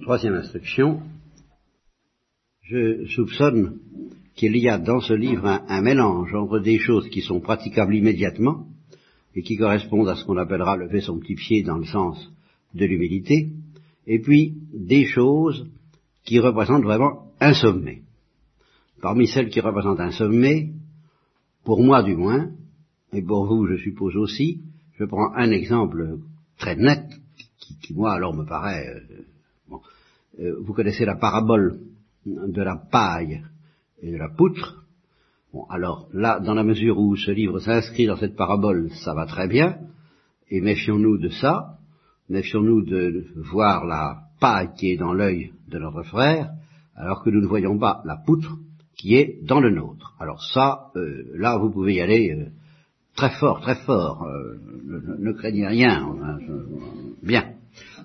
troisième 0.00 0.34
instruction, 0.34 1.00
je 2.62 3.06
soupçonne 3.06 3.78
qu'il 4.34 4.56
y 4.56 4.68
a 4.68 4.78
dans 4.78 5.00
ce 5.00 5.12
livre 5.12 5.46
un, 5.46 5.82
mélange 5.82 6.34
entre 6.34 6.58
des 6.58 6.78
choses 6.78 7.08
qui 7.10 7.20
sont 7.20 7.40
praticables 7.40 7.94
immédiatement 7.94 8.66
et 9.34 9.42
qui 9.42 9.56
correspondent 9.56 10.08
à 10.08 10.16
ce 10.16 10.24
qu'on 10.24 10.36
appellera 10.36 10.76
lever 10.76 11.00
son 11.00 11.18
petit 11.18 11.34
pied 11.34 11.62
dans 11.62 11.78
le 11.78 11.84
sens 11.84 12.30
de 12.74 12.84
l'humilité, 12.86 13.50
et 14.06 14.18
puis 14.18 14.54
des 14.72 15.04
choses 15.04 15.70
qui 16.24 16.38
représentent 16.38 16.84
vraiment 16.84 17.32
un 17.40 17.54
sommet. 17.54 18.02
Parmi 19.00 19.26
celles 19.26 19.50
qui 19.50 19.60
représentent 19.60 20.00
un 20.00 20.12
sommet, 20.12 20.70
pour 21.64 21.82
moi 21.82 22.02
du 22.02 22.14
moins, 22.14 22.50
et 23.12 23.22
pour 23.22 23.46
vous 23.46 23.66
je 23.66 23.76
suppose 23.76 24.16
aussi, 24.16 24.62
je 24.98 25.04
prends 25.04 25.34
un 25.34 25.50
exemple 25.50 26.18
très 26.58 26.76
net, 26.76 27.04
qui, 27.82 27.94
moi 27.94 28.12
alors 28.12 28.34
me 28.34 28.44
paraît... 28.44 28.86
Euh, 28.88 29.22
vous 30.38 30.72
connaissez 30.72 31.04
la 31.04 31.16
parabole 31.16 31.80
de 32.24 32.62
la 32.62 32.76
paille 32.76 33.42
et 34.00 34.12
de 34.12 34.16
la 34.16 34.28
poutre. 34.28 34.84
Bon, 35.52 35.64
alors 35.68 36.08
là, 36.12 36.40
dans 36.40 36.54
la 36.54 36.64
mesure 36.64 36.98
où 36.98 37.16
ce 37.16 37.30
livre 37.30 37.58
s'inscrit 37.58 38.06
dans 38.06 38.16
cette 38.16 38.36
parabole, 38.36 38.90
ça 39.04 39.14
va 39.14 39.26
très 39.26 39.48
bien, 39.48 39.78
et 40.48 40.60
méfions-nous 40.60 41.18
de 41.18 41.28
ça, 41.28 41.78
méfions-nous 42.28 42.82
de 42.82 43.26
voir 43.36 43.84
la 43.84 44.22
paille 44.40 44.70
qui 44.76 44.92
est 44.92 44.96
dans 44.96 45.12
l'œil 45.12 45.52
de 45.68 45.78
notre 45.78 46.02
frère, 46.02 46.50
alors 46.96 47.22
que 47.22 47.30
nous 47.30 47.40
ne 47.40 47.46
voyons 47.46 47.78
pas 47.78 48.02
la 48.04 48.16
poutre 48.16 48.56
qui 48.96 49.16
est 49.16 49.38
dans 49.42 49.60
le 49.60 49.70
nôtre. 49.70 50.14
Alors 50.18 50.42
ça, 50.42 50.90
euh, 50.96 51.24
là, 51.34 51.58
vous 51.58 51.70
pouvez 51.70 51.94
y 51.94 52.00
aller 52.00 52.30
euh, 52.30 52.50
très 53.16 53.30
fort, 53.30 53.60
très 53.60 53.76
fort, 53.76 54.24
euh, 54.24 54.58
ne, 54.84 55.16
ne, 55.18 55.32
craignez 55.32 55.66
rien, 55.66 56.08
bien. 57.22 57.52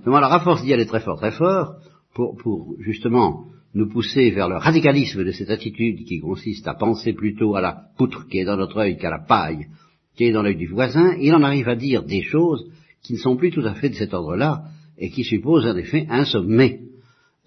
Donc 0.06 0.16
alors, 0.16 0.34
à 0.34 0.40
force 0.40 0.64
d'y 0.64 0.74
aller 0.74 0.86
très 0.86 1.02
fort, 1.02 1.18
très 1.18 1.32
fort, 1.32 1.76
pour, 2.18 2.76
justement 2.80 3.46
nous 3.74 3.90
pousser 3.90 4.32
vers 4.32 4.50
le 4.50 4.58
radicalisme 4.58 5.24
de 5.24 5.32
cette 5.32 5.50
attitude 5.50 6.04
qui 6.06 6.20
consiste 6.20 6.68
à 6.68 6.74
penser 6.74 7.14
plutôt 7.14 7.56
à 7.56 7.62
la 7.62 7.78
poutre 7.98 8.28
qui 8.28 8.40
est 8.40 8.46
dans 8.46 8.58
notre 8.58 8.78
œil 8.78 8.98
qu'à 8.98 9.10
la 9.10 9.20
paille 9.20 9.68
qui 10.16 10.26
est 10.26 10.32
dans 10.32 10.42
l'œil 10.42 10.58
du 10.58 10.68
voisin, 10.68 11.16
il 11.20 11.34
en 11.36 11.44
arrive 11.44 11.70
à 11.70 11.76
dire 11.76 12.04
des 12.04 12.24
choses 12.24 12.68
qui 13.04 13.14
ne 13.14 13.20
sont 13.20 13.38
plus 13.38 13.52
tout 13.52 13.62
à 13.62 13.76
fait 13.76 13.90
de 13.90 13.96
cet 13.96 14.14
ordre-là 14.14 14.64
et 14.98 15.12
qui 15.12 15.24
supposent 15.24 15.68
en 15.68 15.78
effet 15.78 16.08
un 16.10 16.26
sommet. 16.26 16.82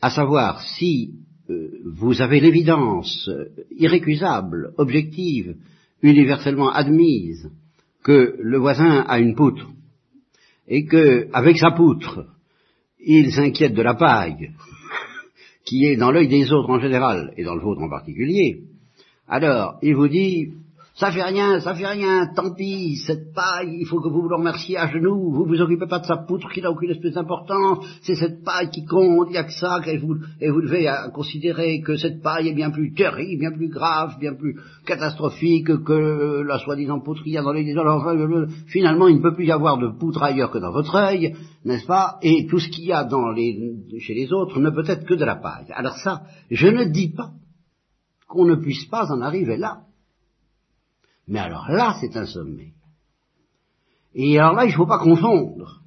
À 0.01 0.11
savoir, 0.11 0.63
si 0.63 1.15
euh, 1.51 1.69
vous 1.85 2.23
avez 2.23 2.41
l'évidence 2.41 3.29
euh, 3.29 3.47
irrécusable, 3.77 4.73
objective, 4.79 5.57
universellement 6.01 6.71
admise, 6.71 7.51
que 8.05 8.37
le 8.39 8.59
voisin 8.59 9.05
a 9.07 9.19
une 9.19 9.35
poutre, 9.35 9.67
et 10.69 10.85
que, 10.85 11.29
avec 11.33 11.59
sa 11.59 11.73
poutre, 11.73 12.27
il 13.03 13.33
s'inquiète 13.33 13.75
de 13.75 13.83
la 13.83 13.95
paille, 13.95 14.51
qui 15.65 15.87
est 15.87 15.97
dans 15.97 16.11
l'œil 16.11 16.29
des 16.29 16.53
autres 16.53 16.71
en 16.71 16.81
général, 16.81 17.33
et 17.37 17.45
dans 17.45 17.55
le 17.55 17.63
vôtre 17.63 17.83
en 17.83 17.89
particulier, 17.89 18.63
alors 19.29 19.79
il 19.83 19.95
vous 19.95 20.09
dit, 20.09 20.53
ça 21.01 21.11
fait 21.11 21.23
rien, 21.23 21.61
ça 21.61 21.75
fait 21.75 21.87
rien, 21.87 22.27
tant 22.37 22.53
pis, 22.55 22.97
cette 23.07 23.33
paille, 23.33 23.75
il 23.81 23.87
faut 23.87 24.03
que 24.03 24.11
vous 24.11 24.21
vous 24.21 24.29
le 24.29 24.37
remerciez 24.37 24.77
à 24.77 24.87
genoux, 24.87 25.33
vous 25.33 25.47
vous 25.47 25.61
occupez 25.63 25.87
pas 25.87 26.01
de 26.01 26.05
sa 26.05 26.19
poutre 26.19 26.51
qui 26.51 26.61
n'a 26.61 26.71
aucune 26.71 26.91
espèce 26.91 27.15
d'importance, 27.15 27.87
c'est 28.03 28.17
cette 28.17 28.45
paille 28.45 28.69
qui 28.69 28.85
compte, 28.85 29.29
il 29.31 29.33
n'y 29.33 29.39
a 29.39 29.45
que 29.45 29.53
ça, 29.53 29.81
et 29.87 29.97
vous, 29.97 30.17
et 30.43 30.51
vous 30.51 30.61
devez 30.61 30.93
considérer 31.15 31.81
que 31.81 31.97
cette 31.97 32.21
paille 32.23 32.49
est 32.49 32.55
bien 32.55 32.71
plus 32.71 32.93
terrible, 32.93 33.41
bien 33.41 33.53
plus 33.53 33.71
grave, 33.71 34.19
bien 34.21 34.35
plus 34.35 34.61
catastrophique 34.85 35.69
que 35.85 36.43
la 36.43 36.59
soi-disant 36.59 37.01
poutre 37.01 37.23
qu'il 37.23 37.33
y 37.33 37.39
a 37.39 37.43
dans 37.43 37.55
des 37.55 37.75
autres. 37.75 38.49
Finalement, 38.67 39.09
il 39.09 39.17
ne 39.17 39.23
peut 39.23 39.35
plus 39.35 39.47
y 39.47 39.53
avoir 39.53 39.79
de 39.79 39.89
poutre 39.99 40.23
ailleurs 40.23 40.51
que 40.51 40.59
dans 40.59 40.73
votre 40.73 40.95
œil, 40.97 41.35
n'est-ce 41.65 41.87
pas? 41.87 42.19
Et 42.21 42.47
tout 42.47 42.59
ce 42.59 42.69
qu'il 42.69 42.85
y 42.85 42.93
a 42.93 43.05
dans 43.05 43.31
les, 43.31 43.59
chez 44.01 44.13
les 44.13 44.31
autres 44.35 44.61
ne 44.61 44.69
peut 44.69 44.85
être 44.87 45.07
que 45.07 45.15
de 45.15 45.25
la 45.25 45.37
paille. 45.37 45.73
Alors 45.73 45.97
ça, 45.97 46.25
je 46.51 46.67
ne 46.67 46.85
dis 46.85 47.09
pas 47.09 47.31
qu'on 48.29 48.45
ne 48.45 48.57
puisse 48.57 48.85
pas 48.85 49.11
en 49.11 49.23
arriver 49.23 49.57
là. 49.57 49.85
Mais 51.31 51.39
alors 51.39 51.71
là, 51.71 51.97
c'est 52.01 52.17
un 52.17 52.27
sommet. 52.27 52.73
Et 54.15 54.37
alors 54.39 54.55
là, 54.55 54.65
il 54.65 54.71
ne 54.71 54.75
faut 54.75 54.87
pas 54.87 54.99
confondre 54.99 55.81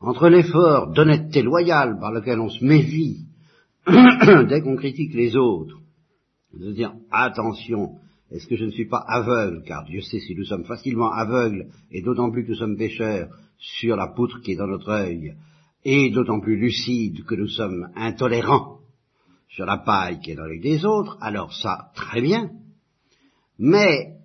entre 0.00 0.28
l'effort 0.28 0.92
d'honnêteté 0.92 1.42
loyale 1.42 1.98
par 1.98 2.12
lequel 2.12 2.38
on 2.38 2.48
se 2.48 2.64
méfie 2.64 3.26
dès 4.48 4.62
qu'on 4.62 4.76
critique 4.76 5.14
les 5.14 5.36
autres, 5.36 5.80
de 6.54 6.70
dire 6.70 6.94
attention, 7.10 7.96
est-ce 8.30 8.46
que 8.46 8.56
je 8.56 8.64
ne 8.64 8.70
suis 8.70 8.86
pas 8.86 9.04
aveugle, 9.08 9.64
car 9.66 9.84
Dieu 9.84 10.00
sait 10.00 10.20
si 10.20 10.36
nous 10.36 10.44
sommes 10.44 10.64
facilement 10.64 11.10
aveugles, 11.10 11.66
et 11.90 12.00
d'autant 12.00 12.30
plus 12.30 12.44
que 12.44 12.50
nous 12.50 12.58
sommes 12.58 12.76
pécheurs, 12.76 13.30
sur 13.58 13.96
la 13.96 14.06
poutre 14.06 14.40
qui 14.42 14.52
est 14.52 14.56
dans 14.56 14.68
notre 14.68 14.90
œil, 14.90 15.34
et 15.84 16.10
d'autant 16.12 16.38
plus 16.38 16.56
lucides 16.56 17.24
que 17.24 17.34
nous 17.34 17.48
sommes 17.48 17.88
intolérants 17.96 18.78
sur 19.48 19.66
la 19.66 19.78
paille 19.78 20.20
qui 20.20 20.30
est 20.30 20.36
dans 20.36 20.44
l'œil 20.44 20.60
des 20.60 20.84
autres, 20.84 21.18
alors 21.20 21.52
ça, 21.52 21.90
très 21.96 22.20
bien. 22.20 22.50
Mais 23.58 24.21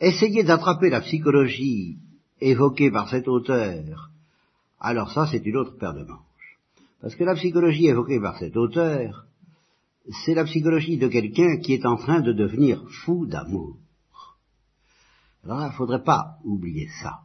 essayer 0.00 0.44
d'attraper 0.44 0.90
la 0.90 1.00
psychologie 1.00 1.98
évoquée 2.40 2.90
par 2.90 3.08
cet 3.08 3.28
auteur, 3.28 4.10
alors 4.80 5.10
ça 5.12 5.26
c'est 5.26 5.44
une 5.44 5.56
autre 5.56 5.76
paire 5.76 5.94
de 5.94 6.04
manches. 6.04 6.58
Parce 7.00 7.14
que 7.14 7.24
la 7.24 7.34
psychologie 7.34 7.88
évoquée 7.88 8.20
par 8.20 8.38
cet 8.38 8.56
auteur, 8.56 9.26
c'est 10.24 10.34
la 10.34 10.44
psychologie 10.44 10.96
de 10.96 11.08
quelqu'un 11.08 11.58
qui 11.58 11.74
est 11.74 11.86
en 11.86 11.96
train 11.96 12.20
de 12.20 12.32
devenir 12.32 12.82
fou 13.04 13.26
d'amour. 13.26 13.76
Alors 15.44 15.60
il 15.62 15.66
ne 15.66 15.72
faudrait 15.72 16.02
pas 16.02 16.38
oublier 16.44 16.88
ça. 17.02 17.20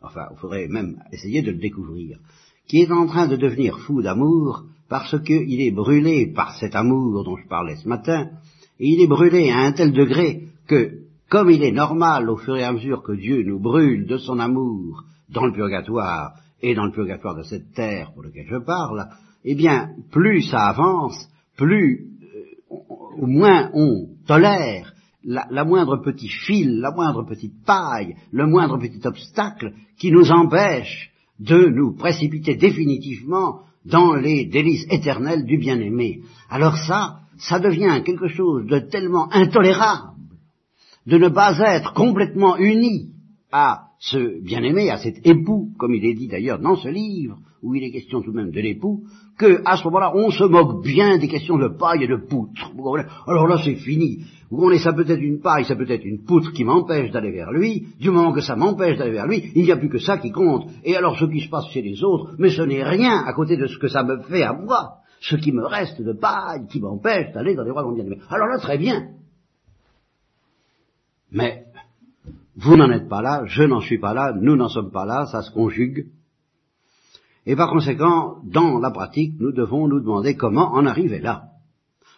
Enfin, 0.00 0.28
il 0.32 0.38
faudrait 0.38 0.68
même 0.68 1.02
essayer 1.12 1.42
de 1.42 1.52
le 1.52 1.58
découvrir. 1.58 2.18
Qui 2.66 2.82
est 2.82 2.90
en 2.90 3.06
train 3.06 3.26
de 3.26 3.36
devenir 3.36 3.78
fou 3.80 4.02
d'amour 4.02 4.64
parce 4.88 5.20
qu'il 5.22 5.60
est 5.60 5.70
brûlé 5.70 6.32
par 6.32 6.56
cet 6.58 6.74
amour 6.74 7.24
dont 7.24 7.36
je 7.36 7.48
parlais 7.48 7.76
ce 7.76 7.88
matin, 7.88 8.30
il 8.78 9.00
est 9.00 9.06
brûlé 9.06 9.50
à 9.50 9.58
un 9.58 9.72
tel 9.72 9.92
degré 9.92 10.48
que, 10.66 11.02
comme 11.28 11.50
il 11.50 11.62
est 11.62 11.72
normal 11.72 12.28
au 12.28 12.36
fur 12.36 12.56
et 12.56 12.64
à 12.64 12.72
mesure 12.72 13.02
que 13.02 13.12
Dieu 13.12 13.42
nous 13.42 13.60
brûle 13.60 14.06
de 14.06 14.18
son 14.18 14.38
amour 14.38 15.04
dans 15.28 15.46
le 15.46 15.52
purgatoire 15.52 16.34
et 16.60 16.74
dans 16.74 16.84
le 16.84 16.92
purgatoire 16.92 17.36
de 17.36 17.42
cette 17.42 17.72
terre 17.72 18.12
pour 18.12 18.22
lequel 18.22 18.46
je 18.48 18.58
parle, 18.58 19.08
eh 19.44 19.54
bien, 19.54 19.90
plus 20.10 20.42
ça 20.42 20.68
avance, 20.68 21.28
plus, 21.56 22.06
euh, 22.22 23.26
moins 23.26 23.70
on 23.74 24.08
tolère 24.26 24.92
la, 25.24 25.46
la, 25.50 25.64
moindre 25.64 25.98
petit 25.98 26.28
fil, 26.28 26.80
la 26.80 26.90
moindre 26.90 27.24
petite 27.24 27.64
paille, 27.64 28.16
le 28.32 28.46
moindre 28.46 28.78
petit 28.78 29.06
obstacle 29.06 29.72
qui 29.98 30.10
nous 30.10 30.30
empêche 30.30 31.12
de 31.38 31.66
nous 31.68 31.94
précipiter 31.94 32.56
définitivement 32.56 33.62
dans 33.84 34.14
les 34.14 34.46
délices 34.46 34.86
éternelles 34.90 35.44
du 35.44 35.58
bien-aimé. 35.58 36.20
Alors 36.48 36.76
ça, 36.76 37.20
ça 37.48 37.58
devient 37.58 38.02
quelque 38.04 38.28
chose 38.28 38.66
de 38.66 38.78
tellement 38.78 39.32
intolérable 39.32 40.12
de 41.06 41.18
ne 41.18 41.28
pas 41.28 41.58
être 41.58 41.92
complètement 41.94 42.56
uni 42.56 43.10
à 43.50 43.88
ce 43.98 44.42
bien-aimé, 44.42 44.90
à 44.90 44.98
cet 44.98 45.26
époux, 45.26 45.70
comme 45.78 45.94
il 45.94 46.04
est 46.04 46.14
dit 46.14 46.28
d'ailleurs 46.28 46.58
dans 46.58 46.76
ce 46.76 46.88
livre, 46.88 47.38
où 47.62 47.74
il 47.74 47.84
est 47.84 47.90
question 47.90 48.20
tout 48.20 48.32
de 48.32 48.36
même 48.36 48.50
de 48.50 48.60
l'époux, 48.60 49.04
que 49.38 49.60
à 49.64 49.76
ce 49.76 49.84
moment-là, 49.84 50.12
on 50.14 50.30
se 50.30 50.44
moque 50.44 50.82
bien 50.84 51.18
des 51.18 51.28
questions 51.28 51.58
de 51.58 51.68
paille 51.68 52.04
et 52.04 52.08
de 52.08 52.16
poutre. 52.16 52.72
Alors 53.26 53.46
là, 53.46 53.60
c'est 53.64 53.76
fini. 53.76 54.24
On 54.50 54.70
est, 54.70 54.78
ça 54.78 54.92
peut 54.92 55.08
être 55.08 55.22
une 55.22 55.40
paille, 55.40 55.64
ça 55.64 55.76
peut 55.76 55.90
être 55.90 56.04
une 56.04 56.24
poutre 56.24 56.52
qui 56.52 56.64
m'empêche 56.64 57.10
d'aller 57.10 57.30
vers 57.30 57.52
lui. 57.52 57.86
Du 58.00 58.10
moment 58.10 58.32
que 58.32 58.40
ça 58.40 58.56
m'empêche 58.56 58.98
d'aller 58.98 59.12
vers 59.12 59.26
lui, 59.26 59.50
il 59.54 59.64
n'y 59.64 59.72
a 59.72 59.76
plus 59.76 59.88
que 59.88 59.98
ça 59.98 60.18
qui 60.18 60.30
compte. 60.30 60.68
Et 60.84 60.96
alors, 60.96 61.16
ce 61.18 61.24
qui 61.24 61.40
se 61.40 61.48
passe 61.48 61.68
chez 61.70 61.82
les 61.82 62.02
autres, 62.04 62.34
mais 62.38 62.50
ce 62.50 62.62
n'est 62.62 62.84
rien 62.84 63.22
à 63.24 63.32
côté 63.32 63.56
de 63.56 63.66
ce 63.66 63.78
que 63.78 63.88
ça 63.88 64.02
me 64.02 64.20
fait 64.22 64.42
à 64.42 64.52
moi. 64.52 65.01
Ce 65.22 65.36
qui 65.36 65.52
me 65.52 65.64
reste 65.64 66.02
de 66.02 66.12
paille, 66.12 66.66
qui 66.66 66.80
m'empêche 66.80 67.32
d'aller 67.32 67.54
dans 67.54 67.62
les 67.62 67.70
rois 67.70 67.84
bien-aimés. 67.94 68.20
Alors 68.28 68.48
là, 68.48 68.58
très 68.58 68.76
bien. 68.76 69.10
Mais 71.30 71.66
vous 72.56 72.76
n'en 72.76 72.90
êtes 72.90 73.08
pas 73.08 73.22
là, 73.22 73.44
je 73.46 73.62
n'en 73.62 73.80
suis 73.80 73.98
pas 73.98 74.14
là, 74.14 74.34
nous 74.34 74.56
n'en 74.56 74.68
sommes 74.68 74.90
pas 74.90 75.06
là, 75.06 75.26
ça 75.26 75.42
se 75.42 75.52
conjugue. 75.52 76.08
Et 77.46 77.54
par 77.54 77.70
conséquent, 77.70 78.38
dans 78.44 78.80
la 78.80 78.90
pratique, 78.90 79.34
nous 79.38 79.52
devons 79.52 79.86
nous 79.86 80.00
demander 80.00 80.36
comment 80.36 80.72
en 80.72 80.86
arriver 80.86 81.20
là. 81.20 81.44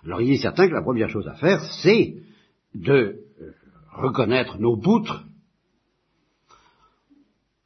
Alors 0.05 0.23
il 0.23 0.33
est 0.33 0.43
certain 0.43 0.67
que 0.67 0.75
la 0.75 0.83
première 0.83 1.11
chose 1.11 1.29
à 1.29 1.35
faire, 1.35 1.61
c'est 1.83 2.17
de 2.75 3.21
reconnaître 3.93 4.59
nos 4.59 4.79
poutres, 4.79 5.25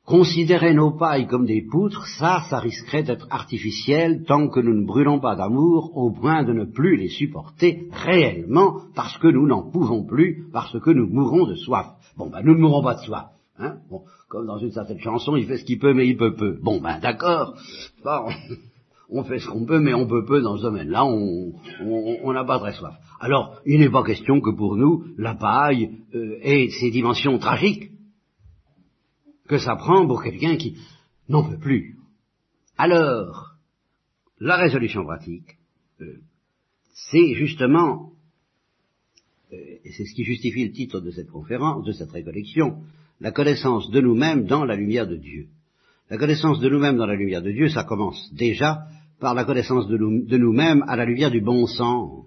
Considérer 0.08 0.72
nos 0.72 0.92
pailles 0.92 1.26
comme 1.26 1.44
des 1.44 1.60
poutres, 1.60 2.06
ça, 2.18 2.42
ça 2.48 2.60
risquerait 2.60 3.02
d'être 3.02 3.26
artificiel 3.28 4.24
tant 4.24 4.48
que 4.48 4.58
nous 4.58 4.72
ne 4.72 4.86
brûlons 4.86 5.20
pas 5.20 5.36
d'amour 5.36 5.94
au 5.94 6.10
point 6.10 6.44
de 6.44 6.54
ne 6.54 6.64
plus 6.64 6.96
les 6.96 7.10
supporter 7.10 7.90
réellement 7.92 8.80
parce 8.94 9.18
que 9.18 9.28
nous 9.28 9.46
n'en 9.46 9.70
pouvons 9.70 10.06
plus, 10.06 10.48
parce 10.50 10.80
que 10.80 10.88
nous 10.88 11.06
mourrons 11.06 11.46
de 11.46 11.56
soif. 11.56 11.88
Bon, 12.16 12.30
ben, 12.30 12.40
nous 12.42 12.54
ne 12.54 12.58
mourrons 12.58 12.82
pas 12.82 12.94
de 12.94 13.00
soif. 13.00 13.26
Hein 13.58 13.80
bon, 13.90 14.00
comme 14.30 14.46
dans 14.46 14.56
une 14.56 14.70
certaine 14.70 14.98
chanson, 14.98 15.36
il 15.36 15.44
fait 15.44 15.58
ce 15.58 15.64
qu'il 15.64 15.78
peut, 15.78 15.92
mais 15.92 16.08
il 16.08 16.16
peut 16.16 16.34
peu. 16.34 16.56
Bon, 16.62 16.80
ben, 16.80 16.98
d'accord. 17.00 17.52
Bon, 18.02 18.30
on 19.10 19.24
fait 19.24 19.40
ce 19.40 19.46
qu'on 19.46 19.66
peut, 19.66 19.78
mais 19.78 19.92
on 19.92 20.06
peut 20.06 20.24
peu 20.24 20.40
dans 20.40 20.56
ce 20.56 20.62
domaine-là, 20.62 21.04
on 21.04 22.32
n'a 22.32 22.44
pas 22.44 22.58
très 22.60 22.72
soif. 22.72 22.94
Alors, 23.20 23.56
il 23.66 23.78
n'est 23.78 23.90
pas 23.90 24.04
question 24.04 24.40
que 24.40 24.56
pour 24.56 24.76
nous, 24.76 25.04
la 25.18 25.34
paille 25.34 25.98
euh, 26.14 26.38
ait 26.40 26.70
ses 26.70 26.90
dimensions 26.90 27.38
tragiques 27.38 27.90
que 29.48 29.58
ça 29.58 29.76
prend 29.76 30.06
pour 30.06 30.22
quelqu'un 30.22 30.56
qui 30.56 30.76
n'en 31.28 31.48
peut 31.48 31.58
plus. 31.58 31.96
Alors, 32.76 33.54
la 34.40 34.56
résolution 34.56 35.04
pratique, 35.04 35.56
euh, 36.00 36.18
c'est 36.94 37.34
justement, 37.34 38.12
euh, 39.52 39.56
et 39.84 39.92
c'est 39.92 40.04
ce 40.04 40.14
qui 40.14 40.24
justifie 40.24 40.66
le 40.66 40.72
titre 40.72 41.00
de 41.00 41.10
cette 41.10 41.30
conférence, 41.30 41.84
de 41.84 41.92
cette 41.92 42.12
récollection, 42.12 42.82
la 43.20 43.32
connaissance 43.32 43.90
de 43.90 44.00
nous-mêmes 44.00 44.46
dans 44.46 44.64
la 44.64 44.76
lumière 44.76 45.08
de 45.08 45.16
Dieu. 45.16 45.48
La 46.10 46.18
connaissance 46.18 46.60
de 46.60 46.68
nous-mêmes 46.68 46.96
dans 46.96 47.06
la 47.06 47.16
lumière 47.16 47.42
de 47.42 47.50
Dieu, 47.50 47.68
ça 47.68 47.84
commence 47.84 48.32
déjà 48.34 48.86
par 49.20 49.34
la 49.34 49.44
connaissance 49.44 49.88
de 49.88 49.96
nous-mêmes 50.36 50.84
à 50.86 50.96
la 50.96 51.04
lumière 51.04 51.30
du 51.30 51.40
bon 51.40 51.66
sens 51.66 52.26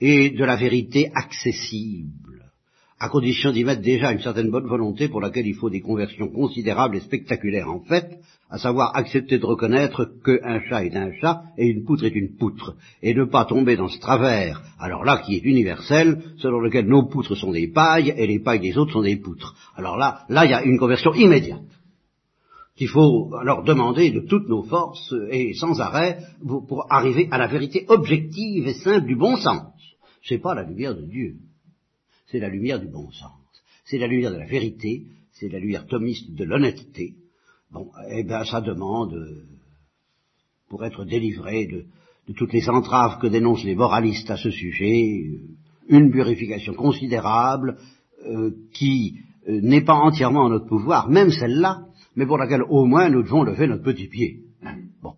et 0.00 0.30
de 0.30 0.44
la 0.44 0.56
vérité 0.56 1.10
accessible, 1.14 2.37
à 3.00 3.08
condition 3.08 3.52
d'y 3.52 3.64
mettre 3.64 3.82
déjà 3.82 4.12
une 4.12 4.20
certaine 4.20 4.50
bonne 4.50 4.66
volonté 4.66 5.08
pour 5.08 5.20
laquelle 5.20 5.46
il 5.46 5.54
faut 5.54 5.70
des 5.70 5.80
conversions 5.80 6.28
considérables 6.28 6.96
et 6.96 7.00
spectaculaires 7.00 7.70
en 7.70 7.80
fait, 7.80 8.18
à 8.50 8.58
savoir 8.58 8.96
accepter 8.96 9.38
de 9.38 9.46
reconnaître 9.46 10.10
qu'un 10.24 10.60
chat 10.68 10.84
est 10.84 10.96
un 10.96 11.12
chat 11.20 11.42
et 11.56 11.66
une 11.66 11.84
poutre 11.84 12.04
est 12.04 12.14
une 12.14 12.36
poutre, 12.36 12.74
et 13.02 13.14
ne 13.14 13.24
pas 13.24 13.44
tomber 13.44 13.76
dans 13.76 13.88
ce 13.88 14.00
travers, 14.00 14.62
alors 14.80 15.04
là 15.04 15.22
qui 15.24 15.36
est 15.36 15.44
universel, 15.44 16.22
selon 16.38 16.60
lequel 16.60 16.86
nos 16.86 17.06
poutres 17.06 17.36
sont 17.36 17.52
des 17.52 17.68
pailles 17.68 18.12
et 18.16 18.26
les 18.26 18.40
pailles 18.40 18.60
des 18.60 18.76
autres 18.76 18.92
sont 18.92 19.02
des 19.02 19.16
poutres. 19.16 19.54
Alors 19.76 19.96
là, 19.96 20.24
là 20.28 20.44
il 20.44 20.50
y 20.50 20.54
a 20.54 20.64
une 20.64 20.78
conversion 20.78 21.14
immédiate 21.14 21.62
qu'il 22.78 22.88
faut 22.88 23.34
alors 23.34 23.64
demander 23.64 24.12
de 24.12 24.20
toutes 24.20 24.48
nos 24.48 24.62
forces 24.62 25.12
et 25.30 25.52
sans 25.54 25.80
arrêt 25.80 26.20
pour, 26.46 26.86
arriver 26.90 27.26
à 27.32 27.36
la 27.36 27.48
vérité 27.48 27.84
objective 27.88 28.68
et 28.68 28.74
simple 28.74 29.06
du 29.06 29.16
bon 29.16 29.36
sens. 29.36 29.72
C'est 30.22 30.38
pas 30.38 30.54
la 30.54 30.62
lumière 30.62 30.94
de 30.94 31.02
Dieu, 31.02 31.34
c'est 32.30 32.38
la 32.38 32.48
lumière 32.48 32.80
du 32.80 32.88
bon 32.88 33.10
sens, 33.10 33.32
c'est 33.84 33.98
la 33.98 34.06
lumière 34.06 34.32
de 34.32 34.38
la 34.38 34.46
vérité, 34.46 35.06
c'est 35.32 35.48
la 35.48 35.58
lumière 35.58 35.86
thomiste 35.86 36.30
de 36.32 36.44
l'honnêteté. 36.44 37.14
Bon, 37.70 37.90
eh 38.10 38.22
bien, 38.22 38.44
ça 38.44 38.60
demande, 38.60 39.46
pour 40.68 40.84
être 40.84 41.04
délivré 41.04 41.66
de, 41.66 41.84
toutes 42.34 42.52
les 42.52 42.68
entraves 42.68 43.18
que 43.20 43.26
dénoncent 43.26 43.64
les 43.64 43.74
moralistes 43.74 44.30
à 44.30 44.36
ce 44.36 44.50
sujet, 44.50 45.24
une 45.88 46.10
purification 46.10 46.74
considérable 46.74 47.78
euh, 48.26 48.50
qui 48.74 49.20
euh, 49.48 49.60
n'est 49.62 49.84
pas 49.84 49.94
entièrement 49.94 50.42
en 50.42 50.50
notre 50.50 50.66
pouvoir, 50.66 51.08
même 51.08 51.30
celle-là, 51.30 51.86
mais 52.16 52.26
pour 52.26 52.36
laquelle 52.36 52.62
au 52.68 52.84
moins 52.84 53.08
nous 53.08 53.22
devons 53.22 53.44
lever 53.44 53.66
notre 53.66 53.84
petit 53.84 54.08
pied. 54.08 54.40
Bon. 55.00 55.14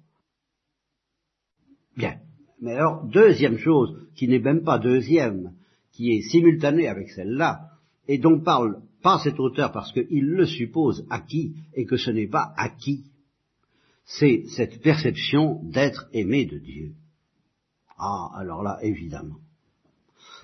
Bien. 1.96 2.18
Mais 2.60 2.74
alors, 2.74 3.04
deuxième 3.08 3.58
chose, 3.58 3.96
qui 4.14 4.28
n'est 4.28 4.38
même 4.38 4.62
pas 4.62 4.78
deuxième, 4.78 5.52
qui 5.92 6.12
est 6.12 6.22
simultanée 6.22 6.88
avec 6.88 7.10
celle-là, 7.10 7.70
et 8.08 8.18
dont 8.18 8.40
parle 8.40 8.80
pas 9.02 9.20
cet 9.22 9.38
auteur 9.40 9.72
parce 9.72 9.92
qu'il 9.92 10.24
le 10.24 10.46
suppose 10.46 11.06
acquis 11.10 11.54
et 11.74 11.84
que 11.84 11.96
ce 11.96 12.10
n'est 12.10 12.28
pas 12.28 12.52
acquis, 12.56 13.04
c'est 14.04 14.44
cette 14.48 14.82
perception 14.82 15.60
d'être 15.62 16.08
aimé 16.12 16.44
de 16.44 16.58
Dieu. 16.58 16.92
Ah, 17.98 18.30
alors 18.34 18.62
là, 18.62 18.78
évidemment. 18.82 19.36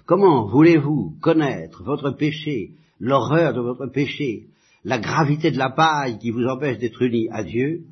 Comment 0.05 0.47
voulez-vous 0.47 1.17
connaître 1.21 1.83
votre 1.83 2.13
péché, 2.13 2.75
l'horreur 3.01 3.55
de 3.55 3.61
votre 3.61 3.87
péché, 3.87 4.47
la 4.85 4.99
gravité 4.99 5.51
de 5.51 5.59
la 5.59 5.71
paille 5.71 6.19
qui 6.19 6.31
vous 6.31 6.45
empêche 6.45 6.79
d'être 6.79 7.03
unis 7.03 7.29
à 7.31 7.43
Dieu, 7.43 7.85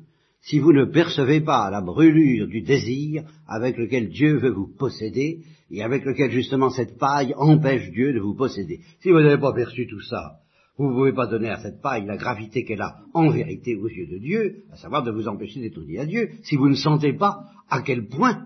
si 0.45 0.59
vous 0.59 0.73
ne 0.73 0.85
percevez 0.85 1.41
pas 1.41 1.71
la 1.71 1.81
brûlure 1.81 2.47
du 2.47 2.61
désir 2.61 3.23
avec 3.47 3.77
lequel 3.77 4.09
Dieu 4.09 4.37
veut 4.37 4.51
vous 4.51 4.71
posséder, 4.77 5.39
et 5.71 5.81
avec 5.81 6.05
lequel 6.05 6.29
justement 6.29 6.69
cette 6.69 6.99
paille 6.99 7.33
empêche 7.35 7.89
Dieu 7.91 8.13
de 8.13 8.19
vous 8.19 8.35
posséder. 8.35 8.81
Si 9.01 9.09
vous 9.09 9.19
n'avez 9.19 9.41
pas 9.41 9.53
perçu 9.53 9.87
tout 9.87 10.01
ça, 10.01 10.37
vous 10.77 10.89
ne 10.89 10.93
pouvez 10.93 11.13
pas 11.13 11.25
donner 11.25 11.49
à 11.49 11.57
cette 11.57 11.81
paille 11.81 12.05
la 12.05 12.17
gravité 12.17 12.63
qu'elle 12.63 12.81
a 12.81 12.99
en 13.13 13.29
vérité 13.31 13.75
aux 13.75 13.87
yeux 13.87 14.05
de 14.05 14.19
Dieu, 14.19 14.63
à 14.71 14.77
savoir 14.77 15.03
de 15.03 15.11
vous 15.11 15.27
empêcher 15.27 15.59
unis 15.59 15.97
à 15.97 16.05
Dieu, 16.05 16.29
si 16.43 16.55
vous 16.55 16.69
ne 16.69 16.75
sentez 16.75 17.13
pas 17.13 17.45
à 17.69 17.81
quel 17.81 18.07
point. 18.07 18.45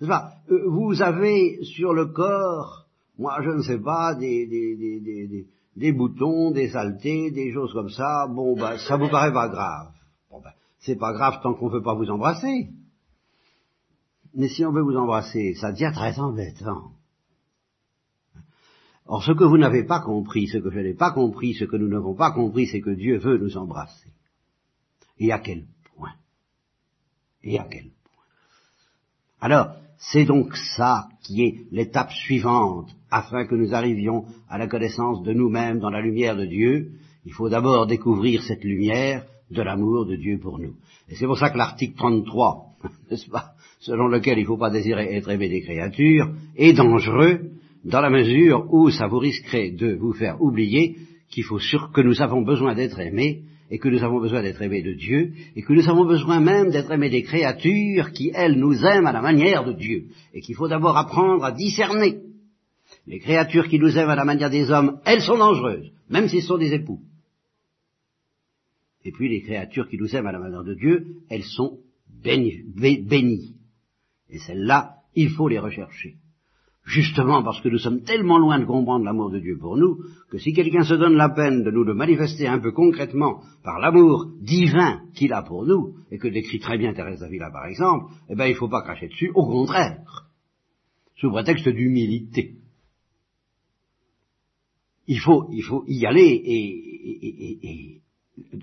Euh, 0.00 0.68
vous 0.68 1.02
avez 1.02 1.62
sur 1.62 1.92
le 1.92 2.06
corps, 2.06 2.86
moi 3.18 3.36
je 3.44 3.50
ne 3.50 3.62
sais 3.62 3.78
pas, 3.78 4.14
des, 4.14 4.46
des, 4.46 4.76
des, 4.76 5.00
des 5.28 5.46
boutons, 5.92 6.50
des 6.50 6.70
saletés, 6.70 7.30
des 7.30 7.52
choses 7.52 7.72
comme 7.72 7.90
ça, 7.90 8.26
bon, 8.28 8.54
ben, 8.56 8.78
ça 8.78 8.96
vous 8.96 9.08
paraît 9.08 9.32
pas 9.32 9.48
grave. 9.48 9.92
Bon, 10.30 10.40
ben, 10.40 10.52
c'est 10.80 10.96
pas 10.96 11.12
grave 11.12 11.40
tant 11.42 11.54
qu'on 11.54 11.68
ne 11.68 11.74
veut 11.74 11.82
pas 11.82 11.94
vous 11.94 12.10
embrasser. 12.10 12.68
Mais 14.34 14.48
si 14.48 14.64
on 14.64 14.72
veut 14.72 14.82
vous 14.82 14.96
embrasser, 14.96 15.54
ça 15.54 15.72
devient 15.72 15.92
très 15.94 16.18
embêtant. 16.18 16.92
Or, 19.06 19.22
ce 19.22 19.32
que 19.32 19.44
vous 19.44 19.58
n'avez 19.58 19.84
pas 19.84 20.00
compris, 20.00 20.46
ce 20.46 20.58
que 20.58 20.70
je 20.70 20.78
n'ai 20.78 20.94
pas 20.94 21.10
compris, 21.10 21.54
ce 21.54 21.64
que 21.64 21.76
nous 21.76 21.88
n'avons 21.88 22.14
pas 22.14 22.30
compris, 22.30 22.66
c'est 22.66 22.80
que 22.80 22.90
Dieu 22.90 23.18
veut 23.18 23.38
nous 23.38 23.56
embrasser. 23.56 24.12
Et 25.18 25.32
à 25.32 25.38
quel 25.38 25.66
point? 25.96 26.14
Et 27.42 27.58
à 27.58 27.64
quel 27.64 27.90
point? 27.90 28.24
Alors, 29.40 29.74
c'est 29.98 30.24
donc 30.24 30.56
ça 30.56 31.08
qui 31.22 31.42
est 31.42 31.66
l'étape 31.70 32.10
suivante 32.12 32.90
afin 33.12 33.46
que 33.46 33.54
nous 33.54 33.74
arrivions 33.74 34.24
à 34.48 34.58
la 34.58 34.66
connaissance 34.66 35.22
de 35.22 35.32
nous-mêmes 35.32 35.78
dans 35.78 35.90
la 35.90 36.00
lumière 36.00 36.34
de 36.34 36.46
Dieu. 36.46 36.92
Il 37.24 37.32
faut 37.32 37.48
d'abord 37.48 37.86
découvrir 37.86 38.42
cette 38.42 38.64
lumière 38.64 39.24
de 39.50 39.62
l'amour 39.62 40.06
de 40.06 40.16
Dieu 40.16 40.38
pour 40.38 40.58
nous. 40.58 40.74
Et 41.08 41.14
c'est 41.14 41.26
pour 41.26 41.38
ça 41.38 41.50
que 41.50 41.58
l'article 41.58 41.94
33, 41.96 42.66
n'est-ce 43.10 43.28
pas, 43.28 43.52
selon 43.80 44.08
lequel 44.08 44.38
il 44.38 44.42
ne 44.42 44.46
faut 44.46 44.56
pas 44.56 44.70
désirer 44.70 45.14
être 45.14 45.30
aimé 45.30 45.48
des 45.48 45.60
créatures, 45.60 46.32
est 46.56 46.72
dangereux 46.72 47.50
dans 47.84 48.00
la 48.00 48.10
mesure 48.10 48.66
où 48.72 48.90
ça 48.90 49.08
vous 49.08 49.18
risquerait 49.18 49.72
de 49.72 49.94
vous 49.94 50.14
faire 50.14 50.40
oublier 50.40 50.96
qu'il 51.30 51.44
faut 51.44 51.58
sûr 51.58 51.90
que 51.92 52.00
nous 52.00 52.22
avons 52.22 52.42
besoin 52.42 52.74
d'être 52.74 52.98
aimés 52.98 53.42
et 53.72 53.78
que 53.78 53.88
nous 53.88 54.02
avons 54.04 54.20
besoin 54.20 54.42
d'être 54.42 54.60
aimés 54.60 54.82
de 54.82 54.92
Dieu, 54.92 55.32
et 55.56 55.62
que 55.62 55.72
nous 55.72 55.88
avons 55.88 56.04
besoin 56.04 56.40
même 56.40 56.70
d'être 56.70 56.90
aimés 56.90 57.08
des 57.08 57.22
créatures 57.22 58.12
qui, 58.12 58.30
elles, 58.34 58.58
nous 58.58 58.84
aiment 58.84 59.06
à 59.06 59.12
la 59.12 59.22
manière 59.22 59.64
de 59.64 59.72
Dieu, 59.72 60.08
et 60.34 60.42
qu'il 60.42 60.54
faut 60.54 60.68
d'abord 60.68 60.94
apprendre 60.94 61.42
à 61.42 61.52
discerner. 61.52 62.18
Les 63.06 63.18
créatures 63.18 63.68
qui 63.68 63.78
nous 63.78 63.96
aiment 63.96 64.10
à 64.10 64.16
la 64.16 64.24
manière 64.24 64.50
des 64.50 64.70
hommes, 64.70 65.00
elles 65.04 65.22
sont 65.22 65.38
dangereuses, 65.38 65.90
même 66.08 66.28
si 66.28 66.40
ce 66.40 66.48
sont 66.48 66.58
des 66.58 66.72
époux. 66.72 67.00
Et 69.04 69.10
puis 69.10 69.28
les 69.28 69.42
créatures 69.42 69.88
qui 69.88 69.98
nous 69.98 70.14
aiment 70.14 70.26
à 70.26 70.32
la 70.32 70.38
manière 70.38 70.64
de 70.64 70.74
Dieu, 70.74 71.16
elles 71.28 71.42
sont 71.42 71.80
bénies. 72.22 72.62
bénies. 72.74 73.56
Et 74.30 74.38
celles-là, 74.38 74.96
il 75.14 75.30
faut 75.30 75.48
les 75.48 75.58
rechercher 75.58 76.16
justement 76.84 77.42
parce 77.42 77.60
que 77.60 77.68
nous 77.68 77.78
sommes 77.78 78.02
tellement 78.02 78.38
loin 78.38 78.58
de 78.58 78.64
comprendre 78.64 79.04
l'amour 79.04 79.30
de 79.30 79.38
Dieu 79.38 79.56
pour 79.58 79.76
nous, 79.76 79.98
que 80.30 80.38
si 80.38 80.52
quelqu'un 80.52 80.82
se 80.82 80.94
donne 80.94 81.14
la 81.14 81.28
peine 81.28 81.62
de 81.62 81.70
nous 81.70 81.84
le 81.84 81.94
manifester 81.94 82.46
un 82.46 82.58
peu 82.58 82.72
concrètement 82.72 83.42
par 83.62 83.78
l'amour 83.78 84.26
divin 84.40 85.02
qu'il 85.14 85.32
a 85.32 85.42
pour 85.42 85.64
nous, 85.64 85.94
et 86.10 86.18
que 86.18 86.28
décrit 86.28 86.58
très 86.58 86.78
bien 86.78 86.92
Thérèse 86.92 87.20
d'Avila 87.20 87.50
par 87.50 87.66
exemple, 87.66 88.12
eh 88.28 88.34
bien 88.34 88.46
il 88.46 88.52
ne 88.52 88.56
faut 88.56 88.68
pas 88.68 88.82
cracher 88.82 89.08
dessus, 89.08 89.30
au 89.34 89.46
contraire, 89.46 90.28
sous 91.16 91.30
prétexte 91.30 91.68
d'humilité. 91.68 92.56
Il 95.06 95.18
faut, 95.18 95.46
il 95.50 95.62
faut 95.62 95.84
y 95.86 96.06
aller 96.06 96.40
et, 96.44 98.00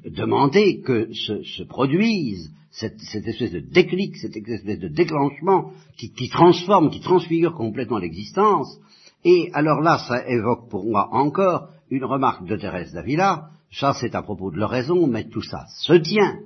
demander 0.10 0.82
que 0.82 1.14
se, 1.14 1.44
se 1.44 1.64
produise 1.64 2.52
cette, 2.72 3.02
espèce 3.14 3.52
de 3.52 3.60
déclic, 3.60 4.16
cette 4.18 4.36
espèce 4.36 4.80
de 4.80 4.88
déclenchement 4.88 5.72
qui, 5.98 6.30
transforme, 6.30 6.90
qui 6.90 7.00
transfigure 7.00 7.54
complètement 7.54 7.98
l'existence. 7.98 8.80
Et 9.24 9.50
alors 9.54 9.82
là, 9.82 9.98
ça 10.08 10.28
évoque 10.28 10.70
pour 10.70 10.86
moi 10.86 11.10
encore 11.12 11.70
une 11.90 12.06
remarque 12.06 12.46
de 12.46 12.56
Thérèse 12.56 12.94
d'Avila, 12.94 13.50
ça 13.72 13.94
c'est 13.94 14.16
à 14.16 14.22
propos 14.22 14.52
de 14.52 14.58
l'oraison, 14.58 15.08
mais 15.08 15.28
tout 15.28 15.42
ça 15.42 15.66
se 15.68 15.94
tient, 15.94 16.40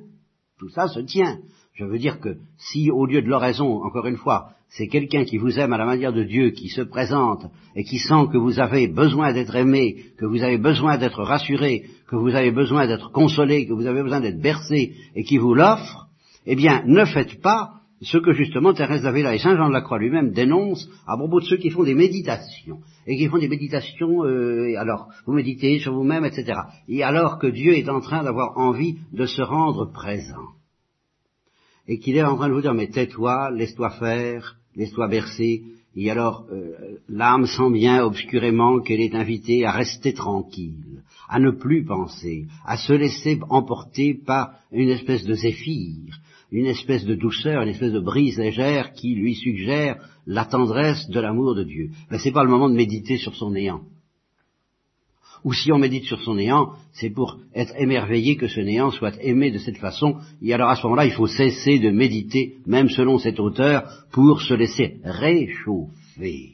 tout 0.58 0.70
ça 0.70 0.88
se 0.88 1.02
tient. 1.02 1.40
Je 1.76 1.86
veux 1.86 1.98
dire 1.98 2.20
que 2.20 2.38
si 2.58 2.92
au 2.92 3.06
lieu 3.06 3.22
de 3.22 3.28
l'oraison, 3.28 3.84
encore 3.84 4.06
une 4.06 4.18
fois, 4.18 4.50
c'est 4.70 4.88
quelqu'un 4.88 5.26
qui 5.26 5.38
vous 5.38 5.60
aime 5.60 5.74
à 5.74 5.78
la 5.78 5.86
manière 5.86 6.14
de 6.14 6.24
Dieu, 6.24 6.52
qui 6.52 6.70
se 6.70 6.82
présente 6.82 7.46
et 7.76 7.84
qui 7.84 7.98
sent 7.98 8.28
que 8.32 8.38
vous 8.38 8.60
avez 8.60 8.88
besoin 8.88 9.34
d'être 9.34 9.56
aimé, 9.56 9.98
que 10.18 10.26
vous 10.26 10.44
avez 10.44 10.58
besoin 10.58 10.98
d'être 10.98 11.24
rassuré, 11.24 11.84
que 12.08 12.16
vous 12.16 12.36
avez 12.36 12.52
besoin 12.52 12.86
d'être 12.86 13.12
consolé, 13.12 13.66
que 13.66 13.74
vous 13.74 13.88
avez 13.88 14.04
besoin 14.04 14.22
d'être 14.22 14.42
bercé, 14.42 14.94
et 15.16 15.24
qui 15.24 15.38
vous 15.38 15.56
l'offre, 15.56 16.08
eh 16.46 16.56
bien, 16.56 16.84
ne 16.86 17.06
faites 17.06 17.42
pas 17.42 17.72
ce 18.04 18.18
que 18.18 18.34
justement 18.34 18.74
Thérèse 18.74 19.02
d'Avila 19.02 19.34
et 19.34 19.40
Saint 19.40 19.56
Jean 19.56 19.70
de 19.70 19.74
la 19.74 19.82
Croix 19.82 19.98
lui-même 19.98 20.32
dénoncent 20.32 20.90
à 21.08 21.18
propos 21.18 21.40
de 21.40 21.46
ceux 21.46 21.58
qui 21.58 21.70
font 21.70 21.84
des 21.84 21.96
méditations, 21.96 22.82
et 23.08 23.18
qui 23.18 23.28
font 23.28 23.40
des 23.40 23.48
méditations, 23.48 24.24
euh, 24.26 24.76
alors 24.78 25.08
vous 25.26 25.34
méditez 25.34 25.80
sur 25.80 25.94
vous-même, 25.94 26.26
etc. 26.26 26.60
Et 26.88 27.04
alors 27.04 27.40
que 27.40 27.48
Dieu 27.48 27.74
est 27.74 27.90
en 27.90 28.00
train 28.00 28.24
d'avoir 28.24 28.58
envie 28.58 28.98
de 29.12 29.26
se 29.26 29.42
rendre 29.42 29.92
présent, 29.92 30.50
et 31.88 32.00
qu'il 32.00 32.16
est 32.16 32.24
en 32.24 32.36
train 32.36 32.50
de 32.50 32.54
vous 32.54 32.62
dire, 32.62 32.74
mais 32.74 32.88
tais-toi, 32.88 33.52
laisse-toi 33.52 33.90
faire, 33.92 34.58
laisse-toi 34.76 35.08
bercer, 35.08 35.64
et 35.96 36.10
alors 36.10 36.46
euh, 36.52 36.98
l'âme 37.08 37.46
sent 37.46 37.72
bien 37.72 38.04
obscurément 38.04 38.80
qu'elle 38.80 39.02
est 39.02 39.16
invitée 39.16 39.66
à 39.66 39.72
rester 39.72 40.14
tranquille, 40.14 41.04
à 41.30 41.40
ne 41.40 41.52
plus 41.52 41.86
penser, 41.86 42.48
à 42.66 42.78
se 42.78 42.94
laisser 42.94 43.40
emporter 43.50 44.14
par 44.14 44.54
une 44.72 44.90
espèce 44.90 45.24
de 45.24 45.36
zéphyr, 45.36 46.20
une 46.52 46.66
espèce 46.66 47.06
de 47.06 47.16
douceur, 47.16 47.62
une 47.62 47.70
espèce 47.70 47.94
de 47.94 48.00
brise 48.00 48.38
légère 48.38 48.94
qui 48.94 49.16
lui 49.16 49.36
suggère 49.36 49.98
la 50.26 50.46
tendresse 50.46 51.10
de 51.10 51.20
l'amour 51.20 51.56
de 51.56 51.64
Dieu. 51.64 51.90
Mais 52.10 52.20
c'est 52.20 52.32
pas 52.32 52.44
le 52.44 52.50
moment 52.50 52.70
de 52.70 52.76
méditer 52.76 53.18
sur 53.18 53.36
son 53.36 53.52
néant. 53.52 53.82
Ou 55.44 55.54
si 55.54 55.72
on 55.72 55.78
médite 55.78 56.06
sur 56.06 56.22
son 56.22 56.36
néant, 56.36 56.74
c'est 56.94 57.10
pour 57.10 57.38
être 57.54 57.74
émerveillé 57.78 58.38
que 58.38 58.48
ce 58.48 58.62
néant 58.62 58.92
soit 58.92 59.16
aimé 59.22 59.52
de 59.52 59.58
cette 59.58 59.78
façon. 59.78 60.18
Et 60.42 60.54
alors 60.54 60.70
à 60.70 60.76
ce 60.76 60.84
moment-là, 60.84 61.06
il 61.06 61.12
faut 61.12 61.28
cesser 61.28 61.80
de 61.80 61.90
méditer, 61.90 62.56
même 62.66 62.90
selon 62.90 63.18
cet 63.18 63.40
auteur, 63.40 63.84
pour 64.12 64.42
se 64.42 64.54
laisser 64.54 65.00
réchauffer. 65.04 66.54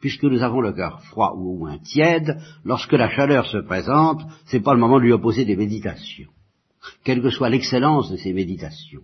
Puisque 0.00 0.24
nous 0.24 0.42
avons 0.42 0.60
le 0.60 0.72
cœur 0.72 1.02
froid 1.04 1.34
ou 1.36 1.54
au 1.54 1.58
moins 1.58 1.78
tiède, 1.78 2.38
lorsque 2.64 2.92
la 2.92 3.10
chaleur 3.10 3.46
se 3.46 3.58
présente, 3.58 4.22
c'est 4.46 4.60
pas 4.60 4.74
le 4.74 4.80
moment 4.80 4.98
de 4.98 5.04
lui 5.04 5.12
opposer 5.12 5.44
des 5.44 5.56
méditations. 5.56 6.30
Quelle 7.02 7.22
que 7.22 7.30
soit 7.30 7.50
l'excellence 7.50 8.10
de 8.10 8.16
ces 8.16 8.32
méditations. 8.32 9.02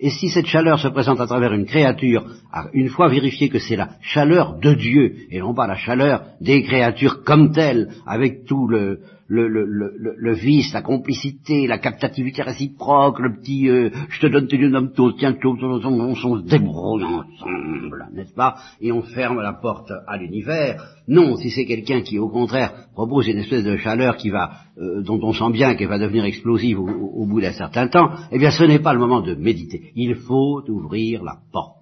Et 0.00 0.10
si 0.10 0.28
cette 0.28 0.46
chaleur 0.46 0.78
se 0.78 0.88
présente 0.88 1.20
à 1.20 1.26
travers 1.26 1.52
une 1.52 1.66
créature, 1.66 2.24
une 2.72 2.88
fois 2.88 3.08
vérifié 3.08 3.48
que 3.48 3.58
c'est 3.58 3.76
la 3.76 3.90
chaleur 4.00 4.58
de 4.58 4.74
Dieu, 4.74 5.14
et 5.30 5.40
non 5.40 5.54
pas 5.54 5.66
la 5.66 5.76
chaleur 5.76 6.24
des 6.40 6.62
créatures 6.62 7.22
comme 7.24 7.52
telles, 7.52 7.90
avec 8.06 8.44
tout 8.44 8.66
le, 8.66 9.00
le, 9.32 9.48
le, 9.48 9.64
le, 9.64 10.14
le 10.14 10.34
vice, 10.34 10.74
la 10.74 10.82
complicité, 10.82 11.66
la 11.66 11.78
captativité 11.78 12.42
réciproque, 12.42 13.18
le 13.18 13.34
petit 13.34 13.66
euh, 13.70 13.88
je 14.10 14.20
te 14.20 14.26
donne, 14.26 14.46
tu 14.46 14.58
le 14.58 14.68
nommes 14.68 14.92
tous, 14.92 15.14
tiens, 15.18 15.32
tout, 15.32 15.56
on, 15.62 16.14
se 16.14 16.46
débrouille 16.46 17.04
ensemble, 17.04 18.08
n'est-ce 18.12 18.34
pas? 18.34 18.56
Et 18.82 18.92
on 18.92 19.00
ferme 19.00 19.40
la 19.40 19.54
porte 19.54 19.90
à 20.06 20.18
l'univers. 20.18 20.84
Non, 21.08 21.36
si 21.36 21.48
c'est 21.48 21.64
quelqu'un 21.64 22.02
qui, 22.02 22.18
au 22.18 22.28
contraire, 22.28 22.88
propose 22.92 23.26
une 23.26 23.38
espèce 23.38 23.64
de 23.64 23.78
chaleur 23.78 24.18
qui 24.18 24.28
va, 24.28 24.50
euh, 24.76 25.02
dont 25.02 25.20
on 25.22 25.32
sent 25.32 25.50
bien 25.50 25.76
qu'elle 25.76 25.88
va 25.88 25.98
devenir 25.98 26.26
explosive 26.26 26.78
au, 26.78 26.86
au 26.86 27.24
bout 27.24 27.40
d'un 27.40 27.52
certain 27.52 27.88
temps, 27.88 28.10
eh 28.30 28.38
bien, 28.38 28.50
ce 28.50 28.64
n'est 28.64 28.80
pas 28.80 28.92
le 28.92 29.00
moment 29.00 29.22
de 29.22 29.34
méditer. 29.34 29.92
Il 29.96 30.14
faut 30.14 30.62
ouvrir 30.68 31.24
la 31.24 31.38
porte 31.50 31.78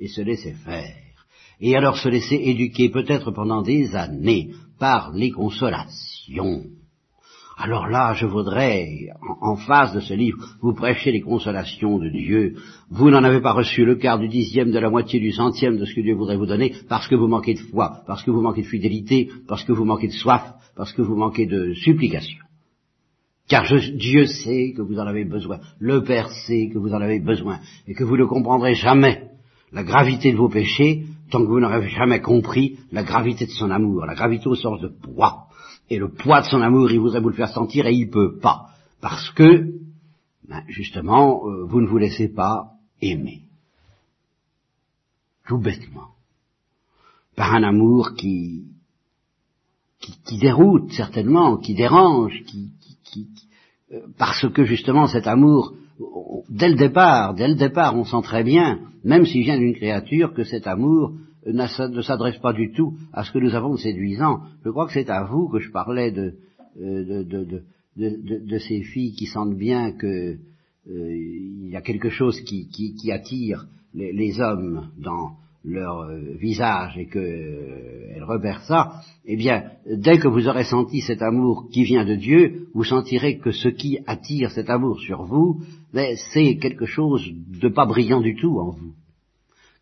et 0.00 0.08
se 0.08 0.22
laisser 0.22 0.54
faire. 0.64 0.96
Et 1.60 1.76
alors 1.76 1.96
se 1.96 2.08
laisser 2.08 2.40
éduquer 2.42 2.88
peut-être 2.88 3.30
pendant 3.30 3.62
des 3.62 3.94
années 3.94 4.50
par 4.80 5.12
les 5.12 5.30
consolations 5.30 6.64
alors 7.60 7.88
là, 7.88 8.14
je 8.14 8.24
voudrais, 8.24 9.08
en, 9.40 9.56
face 9.56 9.92
de 9.92 9.98
ce 9.98 10.14
livre, 10.14 10.38
vous 10.62 10.74
prêcher 10.74 11.10
les 11.10 11.20
consolations 11.20 11.98
de 11.98 12.08
Dieu. 12.08 12.54
Vous 12.88 13.10
n'en 13.10 13.24
avez 13.24 13.40
pas 13.40 13.50
reçu 13.50 13.84
le 13.84 13.96
quart 13.96 14.20
du 14.20 14.28
dixième, 14.28 14.70
de 14.70 14.78
la 14.78 14.90
moitié 14.90 15.18
du 15.18 15.32
centième 15.32 15.76
de 15.76 15.84
ce 15.84 15.92
que 15.92 16.00
Dieu 16.00 16.14
voudrait 16.14 16.36
vous 16.36 16.46
donner, 16.46 16.72
parce 16.88 17.08
que 17.08 17.16
vous 17.16 17.26
manquez 17.26 17.54
de 17.54 17.58
foi, 17.58 18.02
parce 18.06 18.22
que 18.22 18.30
vous 18.30 18.42
manquez 18.42 18.62
de 18.62 18.68
fidélité, 18.68 19.28
parce 19.48 19.64
que 19.64 19.72
vous 19.72 19.84
manquez 19.84 20.06
de 20.06 20.12
soif, 20.12 20.54
parce 20.76 20.92
que 20.92 21.02
vous 21.02 21.16
manquez 21.16 21.46
de 21.46 21.74
supplication. 21.74 22.38
Car 23.48 23.64
Dieu 23.94 24.26
sait 24.26 24.72
que 24.76 24.82
vous 24.82 25.00
en 25.00 25.06
avez 25.06 25.24
besoin, 25.24 25.58
le 25.80 26.04
Père 26.04 26.30
sait 26.30 26.68
que 26.72 26.78
vous 26.78 26.94
en 26.94 27.00
avez 27.00 27.18
besoin, 27.18 27.58
et 27.88 27.94
que 27.94 28.04
vous 28.04 28.16
ne 28.16 28.24
comprendrez 28.24 28.74
jamais 28.74 29.30
la 29.72 29.82
gravité 29.82 30.30
de 30.30 30.36
vos 30.36 30.48
péchés 30.48 31.06
tant 31.32 31.40
que 31.40 31.48
vous 31.48 31.58
n'aurez 31.58 31.88
jamais 31.88 32.20
compris 32.20 32.78
la 32.92 33.02
gravité 33.02 33.46
de 33.46 33.50
son 33.50 33.70
amour, 33.72 34.06
la 34.06 34.14
gravité 34.14 34.46
au 34.46 34.54
sens 34.54 34.80
de 34.80 34.88
poids 34.88 35.47
et 35.90 35.98
le 35.98 36.08
poids 36.08 36.42
de 36.42 36.46
son 36.46 36.60
amour, 36.60 36.90
il 36.90 37.00
voudrait 37.00 37.20
vous 37.20 37.30
le 37.30 37.34
faire 37.34 37.52
sentir 37.52 37.86
et 37.86 37.94
il 37.94 38.10
peut 38.10 38.38
pas. 38.38 38.70
Parce 39.00 39.30
que, 39.30 39.72
ben, 40.48 40.62
justement, 40.68 41.48
euh, 41.48 41.64
vous 41.64 41.80
ne 41.80 41.86
vous 41.86 41.98
laissez 41.98 42.28
pas 42.28 42.72
aimer. 43.00 43.42
Tout 45.46 45.58
bêtement. 45.58 46.08
Par 47.36 47.54
un 47.54 47.62
amour 47.62 48.14
qui, 48.14 48.64
qui, 50.00 50.38
déroute 50.38 50.92
certainement, 50.92 51.56
qui 51.56 51.74
dérange, 51.74 52.42
qui, 52.44 52.70
euh, 53.92 54.00
parce 54.18 54.46
que 54.52 54.64
justement 54.64 55.06
cet 55.06 55.26
amour, 55.26 55.74
dès 56.48 56.68
le 56.68 56.76
départ, 56.76 57.34
dès 57.34 57.48
le 57.48 57.54
départ, 57.54 57.96
on 57.96 58.04
sent 58.04 58.22
très 58.22 58.42
bien, 58.42 58.80
même 59.04 59.24
s'il 59.24 59.44
vient 59.44 59.58
d'une 59.58 59.74
créature, 59.74 60.34
que 60.34 60.44
cet 60.44 60.66
amour 60.66 61.12
ne 61.52 62.02
s'adresse 62.02 62.38
pas 62.38 62.52
du 62.52 62.72
tout 62.72 62.94
à 63.12 63.24
ce 63.24 63.32
que 63.32 63.38
nous 63.38 63.54
avons 63.54 63.74
de 63.74 63.78
séduisant. 63.78 64.40
Je 64.64 64.70
crois 64.70 64.86
que 64.86 64.92
c'est 64.92 65.10
à 65.10 65.24
vous 65.24 65.48
que 65.48 65.58
je 65.58 65.70
parlais 65.70 66.10
de, 66.10 66.34
euh, 66.80 67.24
ces 68.58 68.82
filles 68.82 69.14
qui 69.14 69.26
sentent 69.26 69.56
bien 69.56 69.92
qu'il 69.92 70.38
euh, 70.90 71.68
y 71.70 71.76
a 71.76 71.80
quelque 71.80 72.10
chose 72.10 72.40
qui, 72.42 73.10
attire 73.10 73.66
les, 73.94 74.40
hommes 74.40 74.90
dans 74.98 75.32
leur 75.64 76.02
euh, 76.02 76.20
visage 76.38 76.96
et 76.96 77.06
qu'elles 77.06 78.22
repèrent 78.22 78.62
ça, 78.62 79.00
eh 79.24 79.36
bien, 79.36 79.64
dès 79.90 80.18
que 80.18 80.28
vous 80.28 80.46
aurez 80.46 80.64
senti 80.64 81.00
cet 81.00 81.22
amour 81.22 81.68
qui 81.72 81.82
vient 81.82 82.04
de 82.04 82.14
Dieu, 82.14 82.68
vous 82.74 82.84
sentirez 82.84 83.38
que 83.38 83.50
ce 83.50 83.68
qui 83.68 83.98
attire 84.06 84.50
cet 84.50 84.70
amour 84.70 85.00
sur 85.00 85.24
vous, 85.24 85.60
ben, 85.92 86.16
c'est 86.32 86.56
quelque 86.56 86.86
chose 86.86 87.28
de 87.60 87.68
pas 87.68 87.86
brillant 87.86 88.20
du 88.20 88.36
tout 88.36 88.60
en 88.60 88.70
vous 88.70 88.92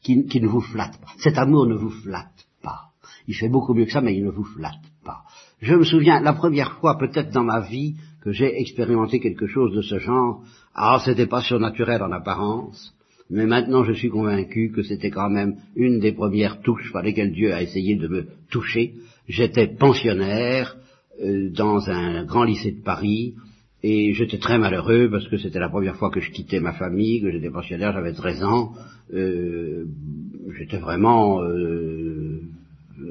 qui, 0.07 0.41
ne 0.41 0.47
vous 0.47 0.61
flatte 0.61 1.01
pas. 1.01 1.13
Cet 1.19 1.37
amour 1.39 1.67
ne 1.67 1.75
vous 1.75 1.91
flatte 1.91 2.47
pas. 2.63 2.91
Il 3.27 3.35
fait 3.35 3.49
beaucoup 3.49 3.75
mieux 3.75 3.87
que 3.87 3.93
ça, 3.93 4.01
mais 4.01 4.17
il 4.17 4.25
ne 4.25 4.31
vous 4.31 4.45
flatte 4.45 4.87
pas. 5.05 5.23
Je 5.61 5.75
me 5.75 5.85
souviens, 5.85 6.21
la 6.21 6.33
première 6.33 6.75
fois 6.75 6.97
peut-être 6.99 7.33
dans 7.33 7.45
ma 7.45 7.61
vie 7.61 7.97
que 8.23 8.33
j'ai 8.33 8.61
expérimenté 8.61 9.21
quelque 9.21 9.47
chose 9.47 9.75
de 9.75 9.83
ce 9.83 9.99
genre, 9.99 10.43
ah, 10.75 11.01
c'était 11.05 11.27
pas 11.27 11.43
surnaturel 11.43 12.03
en 12.03 12.13
apparence, 12.13 12.95
mais 13.31 13.47
maintenant 13.47 13.85
je 13.85 13.93
suis 13.93 14.11
convaincu 14.11 14.71
que 14.75 14.83
c'était 14.83 15.11
quand 15.11 15.31
même 15.31 15.57
une 15.75 15.99
des 15.99 16.13
premières 16.13 16.61
touches 16.61 16.93
par 16.93 17.03
lesquelles 17.03 17.33
Dieu 17.33 17.53
a 17.53 17.63
essayé 17.63 17.97
de 17.97 18.09
me 18.09 18.27
toucher. 18.51 18.95
J'étais 19.29 19.69
pensionnaire 19.69 20.77
euh, 21.23 21.51
dans 21.51 21.89
un 21.89 22.25
grand 22.25 22.45
lycée 22.45 22.73
de 22.73 22.83
Paris, 22.83 23.35
et 23.89 24.15
j'étais 24.15 24.39
très 24.39 24.59
malheureux 24.59 25.09
parce 25.09 25.29
que 25.29 25.39
c'était 25.39 25.61
la 25.61 25.69
première 25.69 25.95
fois 25.95 26.11
que 26.11 26.19
je 26.19 26.33
quittais 26.33 26.59
ma 26.59 26.73
famille, 26.73 27.23
que 27.23 27.31
j'étais 27.31 27.51
pensionnaire, 27.51 27.93
j'avais 27.93 28.13
13 28.13 28.43
ans, 28.43 28.75
euh, 29.15 29.85
j'étais 30.59 30.79
vraiment 30.79 31.41
euh, 31.41 32.41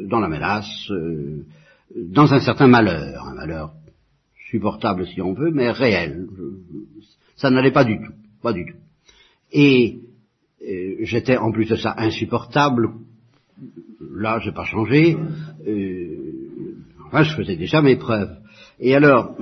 dans 0.09 0.19
la 0.19 0.27
mélasse, 0.27 0.91
euh, 0.91 1.45
dans 1.95 2.33
un 2.33 2.41
certain 2.41 2.67
malheur, 2.67 3.25
un 3.25 3.35
malheur 3.35 3.71
supportable 4.49 5.07
si 5.07 5.21
on 5.21 5.31
veut, 5.31 5.49
mais 5.49 5.71
réel. 5.71 6.27
ça 7.37 7.49
n'allait 7.49 7.71
pas 7.71 7.85
du 7.85 7.97
tout, 7.97 8.13
pas 8.41 8.51
du 8.51 8.65
tout. 8.65 8.77
Et 9.53 9.99
j'étais 11.03 11.37
en 11.37 11.53
plus 11.53 11.69
de 11.69 11.77
ça 11.77 11.95
insupportable. 11.97 12.89
Là, 14.13 14.39
j'ai 14.43 14.51
pas 14.51 14.65
changé. 14.65 15.15
enfin, 17.05 17.23
je 17.23 17.33
faisais 17.33 17.55
déjà 17.55 17.81
mes 17.81 17.95
preuves. 17.95 18.35
Et 18.79 18.93
alors, 18.93 19.37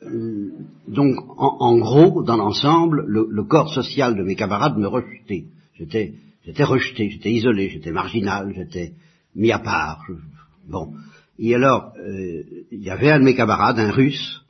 donc, 0.00 1.16
en, 1.36 1.78
gros, 1.78 2.22
dans 2.22 2.36
l'ensemble, 2.36 3.04
le, 3.06 3.42
corps 3.44 3.72
social 3.72 4.16
de 4.16 4.22
mes 4.22 4.36
camarades 4.36 4.78
me 4.78 4.86
rejetait. 4.86 5.46
J'étais, 5.74 6.14
j'étais 6.44 6.64
rejeté, 6.64 7.10
j'étais 7.10 7.32
isolé, 7.32 7.68
j'étais 7.68 7.90
marginal, 7.90 8.52
j'étais 8.54 8.92
mis 9.34 9.50
à 9.50 9.58
part. 9.58 10.04
bon. 10.68 10.94
Et 11.38 11.54
alors, 11.54 11.92
euh, 11.98 12.42
il 12.72 12.82
y 12.82 12.90
avait 12.90 13.10
un 13.10 13.20
de 13.20 13.24
mes 13.24 13.34
camarades, 13.34 13.78
un 13.78 13.90
russe, 13.90 14.42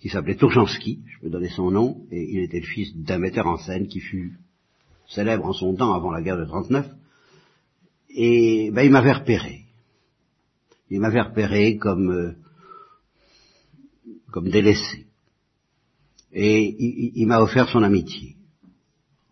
qui 0.00 0.08
s'appelait 0.08 0.34
Tourjansky, 0.34 1.00
je 1.06 1.20
peux 1.20 1.30
donner 1.30 1.50
son 1.50 1.70
nom, 1.70 1.98
et 2.10 2.22
il 2.30 2.40
était 2.40 2.60
le 2.60 2.66
fils 2.66 2.94
d'un 2.96 3.18
metteur 3.18 3.46
en 3.46 3.58
scène 3.58 3.86
qui 3.86 4.00
fut 4.00 4.32
célèbre 5.06 5.46
en 5.46 5.52
son 5.52 5.74
temps 5.74 5.92
avant 5.92 6.10
la 6.10 6.22
guerre 6.22 6.38
de 6.38 6.44
39, 6.44 6.86
et 8.14 8.70
ben, 8.72 8.82
il 8.82 8.90
m'avait 8.90 9.12
repéré. 9.12 9.60
Il 10.90 11.00
m'avait 11.00 11.20
repéré 11.20 11.76
comme, 11.76 12.10
euh, 12.10 12.32
comme 14.32 14.48
délaissé 14.48 15.06
et 16.32 16.74
il, 17.14 17.26
m'a 17.26 17.40
offert 17.40 17.68
son 17.68 17.82
amitié, 17.82 18.36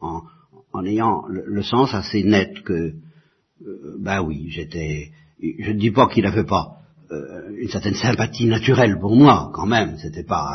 en, 0.00 0.85
ayant 0.85 1.25
le, 1.28 1.62
sens 1.62 1.95
assez 1.95 2.23
net 2.23 2.62
que, 2.62 2.92
ben 3.99 4.23
oui, 4.23 4.49
j'étais, 4.50 5.11
je 5.40 5.73
ne 5.73 5.78
dis 5.78 5.90
pas 5.90 6.09
qu'il 6.09 6.25
n'avait 6.25 6.45
pas 6.45 6.76
euh, 7.11 7.57
une 7.59 7.69
certaine 7.69 7.95
sympathie 7.95 8.47
naturelle 8.47 8.99
pour 9.00 9.16
moi, 9.16 9.50
quand 9.54 9.66
même, 9.66 9.97
c'était 9.99 10.25
pas 10.25 10.47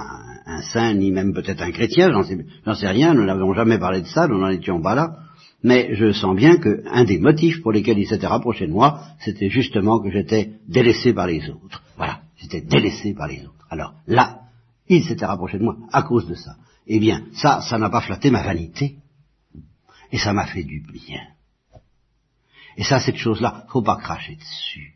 un, 0.46 0.62
saint, 0.62 0.94
ni 0.94 1.12
même 1.12 1.34
peut-être 1.34 1.62
un 1.62 1.72
chrétien, 1.72 2.12
j'en 2.12 2.24
sais, 2.24 2.38
sais, 2.75 2.90
rien, 2.90 3.14
nous 3.14 3.25
n'avons 3.25 3.54
jamais 3.54 3.80
parlé 3.80 4.02
de 4.02 4.08
ça, 4.08 4.28
nous 4.28 4.40
n'en 4.40 4.50
étions 4.50 4.82
pas 4.82 4.96
là, 4.96 5.18
mais 5.64 5.96
je 5.96 6.12
sens 6.12 6.36
bien 6.36 6.58
qu'un 6.58 7.06
des 7.06 7.18
motifs 7.18 7.62
pour 7.62 7.72
lesquels 7.72 7.98
il 7.98 8.08
s'était 8.08 8.28
rapproché 8.28 8.68
de 8.68 8.72
moi, 8.72 9.02
c'était 9.20 9.50
justement 9.50 10.00
que 10.00 10.12
j'étais 10.12 10.52
délaissé 10.68 11.14
par 11.14 11.25
les 11.25 11.50
autres. 11.50 11.82
Voilà, 11.98 12.20
j'étais 12.38 12.62
délaissé 12.62 13.16
par 13.16 13.28
les 13.28 13.42
autres. 13.42 13.64
Alors 13.75 13.94
là, 14.08 14.39
il 14.88 15.03
s'était 15.03 15.25
rapproché 15.25 15.60
de 15.60 15.63
moi 15.65 15.75
à 15.91 16.03
cause 16.03 16.27
de 16.27 16.36
ça. 16.36 16.55
Eh 16.88 16.98
bien, 16.98 17.25
ça, 17.34 17.60
ça 17.62 17.77
n'a 17.77 17.89
pas 17.89 18.00
flatté 18.00 18.32
ma 18.32 18.41
vanité. 18.41 18.96
Et 20.13 20.17
ça 20.17 20.32
m'a 20.32 20.46
fait 20.46 20.63
du 20.63 20.79
bien. 20.79 21.22
Et 22.77 22.86
ça, 22.86 23.01
cette 23.01 23.17
chose-là, 23.17 23.65
faut 23.67 23.82
pas 23.82 23.98
cracher 23.98 24.36
dessus. 24.36 24.94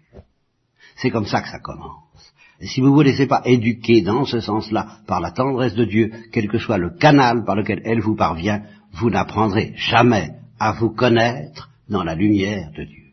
C'est 0.95 1.12
comme 1.12 1.25
ça 1.25 1.41
que 1.41 1.50
ça 1.50 1.59
commence. 1.59 2.33
Et 2.62 2.67
si 2.67 2.79
vous 2.79 2.88
ne 2.88 2.93
vous 2.93 3.01
laissez 3.01 3.27
pas 3.27 3.41
éduquer 3.43 4.01
dans 4.01 4.24
ce 4.24 4.39
sens-là 4.39 5.00
par 5.07 5.19
la 5.19 5.31
tendresse 5.31 5.74
de 5.74 5.83
Dieu, 5.83 6.12
quel 6.31 6.48
que 6.48 6.57
soit 6.57 6.77
le 6.77 6.91
canal 6.91 7.43
par 7.43 7.55
lequel 7.55 7.81
elle 7.83 8.00
vous 8.00 8.15
parvient, 8.15 8.63
vous 8.93 9.09
n'apprendrez 9.09 9.74
jamais 9.75 10.36
à 10.57 10.71
vous 10.71 10.89
connaître 10.89 11.69
dans 11.89 12.03
la 12.03 12.15
lumière 12.15 12.71
de 12.77 12.86
Dieu. 12.86 13.12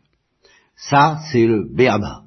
Ça, 0.75 1.19
c'est 1.29 1.45
le 1.45 1.67
béaba 1.73 2.26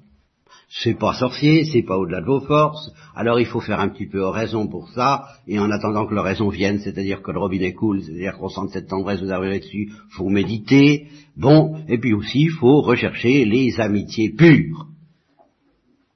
c'est 0.72 0.94
pas 0.98 1.14
sorcier, 1.14 1.64
c'est 1.64 1.82
pas 1.82 1.98
au-delà 1.98 2.20
de 2.20 2.26
vos 2.26 2.40
forces, 2.40 2.92
alors 3.16 3.40
il 3.40 3.46
faut 3.46 3.60
faire 3.60 3.80
un 3.80 3.88
petit 3.88 4.06
peu 4.06 4.20
oraison 4.20 4.68
pour 4.68 4.88
ça, 4.90 5.24
et 5.48 5.58
en 5.58 5.70
attendant 5.70 6.06
que 6.06 6.14
l'oraison 6.14 6.48
vienne, 6.48 6.78
c'est-à-dire 6.78 7.22
que 7.22 7.32
le 7.32 7.40
robinet 7.40 7.72
coule, 7.72 8.02
c'est-à-dire 8.02 8.38
qu'on 8.38 8.48
sente 8.48 8.70
cette 8.70 8.86
tendresse, 8.86 9.20
vous 9.20 9.32
arriverez 9.32 9.58
dessus, 9.58 9.90
faut 10.10 10.28
méditer, 10.28 11.08
bon, 11.36 11.82
et 11.88 11.98
puis 11.98 12.14
aussi 12.14 12.42
il 12.42 12.50
faut 12.50 12.82
rechercher 12.82 13.44
les 13.44 13.80
amitiés 13.80 14.30
pures. 14.30 14.86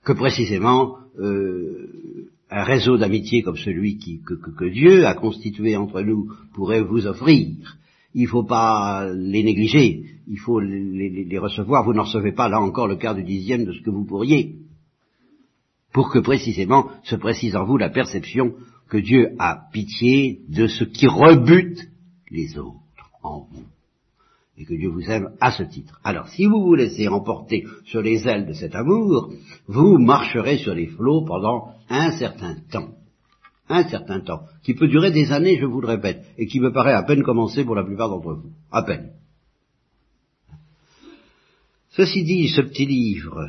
que 0.05 0.13
précisément 0.13 0.99
euh, 1.19 2.29
un 2.51 2.63
réseau 2.63 2.97
d'amitié 2.97 3.43
comme 3.43 3.57
celui 3.57 3.99
que, 3.99 4.69
Dieu 4.69 5.07
a 5.07 5.15
constitué 5.15 5.77
entre 5.77 6.03
nous 6.03 6.31
pourrait 6.55 6.83
vous 6.83 7.07
offrir. 7.07 7.77
Il 8.15 8.23
ne 8.23 8.29
faut 8.29 8.45
pas 8.45 9.09
les 9.13 9.43
négliger, 9.43 10.05
il 10.29 10.39
faut 10.39 10.61
les, 10.61 11.39
recevoir. 11.39 11.85
Vous 11.85 11.93
n'en 11.93 12.05
recevez 12.05 12.33
pas 12.33 12.49
là 12.49 12.61
encore 12.61 12.87
le 12.87 12.97
quart 12.97 13.15
du 13.15 13.25
dixième 13.25 13.65
de 13.65 13.73
ce 13.73 13.83
que 13.83 13.91
vous 13.91 14.05
pourriez, 14.05 14.57
pour 15.93 16.11
que 16.11 16.21
précisément 16.21 16.91
se 17.03 17.17
précise 17.17 17.57
en 17.57 17.65
vous 17.65 17.77
la 17.77 17.91
perception 17.91 18.55
que 18.89 18.99
Dieu 18.99 19.35
a 19.39 19.69
pitié 19.73 20.41
de 20.49 20.67
ce 20.67 20.85
qui 20.85 21.07
rebute 21.07 21.89
les 22.31 22.59
autres 22.59 23.11
en 23.23 23.47
vous 23.51 23.65
et 24.57 24.65
que 24.65 24.75
Dieu 24.75 24.89
vous 24.89 25.11
aime 25.11 25.31
à 25.41 25.51
ce 25.51 25.65
titre. 25.65 26.01
Alors, 26.05 26.29
si 26.29 26.47
vous 26.47 26.61
vous 26.61 26.75
laissez 26.75 27.09
emporter 27.09 27.65
sur 27.87 28.03
les 28.03 28.27
ailes 28.29 28.47
de 28.47 28.53
cet 28.53 28.75
amour, 28.75 29.33
vous 29.67 29.99
marcherez 29.99 30.59
sur 30.59 30.75
les 30.75 30.87
flots 30.87 31.25
pendant 31.25 31.71
un 31.89 32.13
certain 32.13 32.57
temps. 32.71 32.91
Un 33.69 33.89
certain 33.89 34.21
temps, 34.21 34.43
qui 34.63 34.75
peut 34.75 34.89
durer 34.89 35.11
des 35.11 35.33
années, 35.33 35.59
je 35.59 35.65
vous 35.65 35.81
le 35.81 35.89
répète, 35.89 36.25
et 36.37 36.47
qui 36.47 36.61
me 36.61 36.73
paraît 36.73 36.93
à 36.93 37.03
peine 37.03 37.23
commencer 37.23 37.65
pour 37.65 37.75
la 37.75 37.85
plupart 37.85 38.11
d'entre 38.11 38.35
vous. 38.35 38.53
À 38.71 38.83
peine. 38.83 39.13
Ceci 41.91 42.25
dit, 42.25 42.49
ce 42.49 42.61
petit 42.61 42.87
livre 42.87 43.49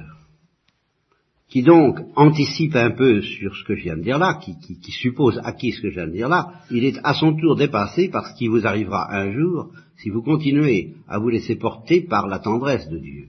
qui 1.56 1.64
donc 1.64 2.00
anticipe 2.18 2.76
un 2.76 2.92
peu 2.92 3.22
sur 3.22 3.56
ce 3.56 3.64
que 3.64 3.76
je 3.76 3.84
viens 3.84 3.96
de 3.96 4.04
dire 4.04 4.18
là, 4.18 4.40
qui, 4.44 4.60
qui, 4.60 4.78
qui, 4.78 4.92
suppose 4.92 5.40
acquis 5.44 5.72
ce 5.72 5.82
que 5.82 5.90
je 5.90 5.96
viens 5.96 6.08
de 6.08 6.12
dire 6.12 6.28
là, 6.28 6.52
il 6.70 6.84
est 6.84 7.00
à 7.04 7.14
son 7.14 7.34
tour 7.34 7.56
dépassé 7.56 8.10
par 8.10 8.28
ce 8.28 8.36
qui 8.36 8.48
vous 8.48 8.68
arrivera 8.68 9.10
un 9.16 9.32
jour 9.32 9.72
si 9.98 10.10
vous 10.10 10.22
continuez 10.22 10.96
à 11.08 11.18
vous 11.18 11.30
laisser 11.30 11.56
porter 11.56 12.02
par 12.02 12.28
la 12.28 12.40
tendresse 12.40 12.90
de 12.90 12.98
Dieu. 12.98 13.28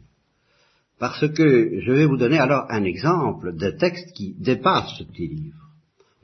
Parce 0.98 1.28
que 1.28 1.80
je 1.80 1.92
vais 1.92 2.06
vous 2.06 2.16
donner 2.16 2.38
alors 2.38 2.66
un 2.68 2.82
exemple 2.84 3.54
de 3.54 3.70
texte 3.70 4.12
qui 4.16 4.34
dépasse 4.40 4.96
ce 4.98 5.04
petit 5.04 5.28
livre. 5.28 5.65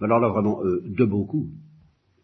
Alors 0.02 0.20
là 0.20 0.28
vraiment 0.28 0.62
euh, 0.64 0.82
de 0.84 1.04
beaucoup. 1.04 1.46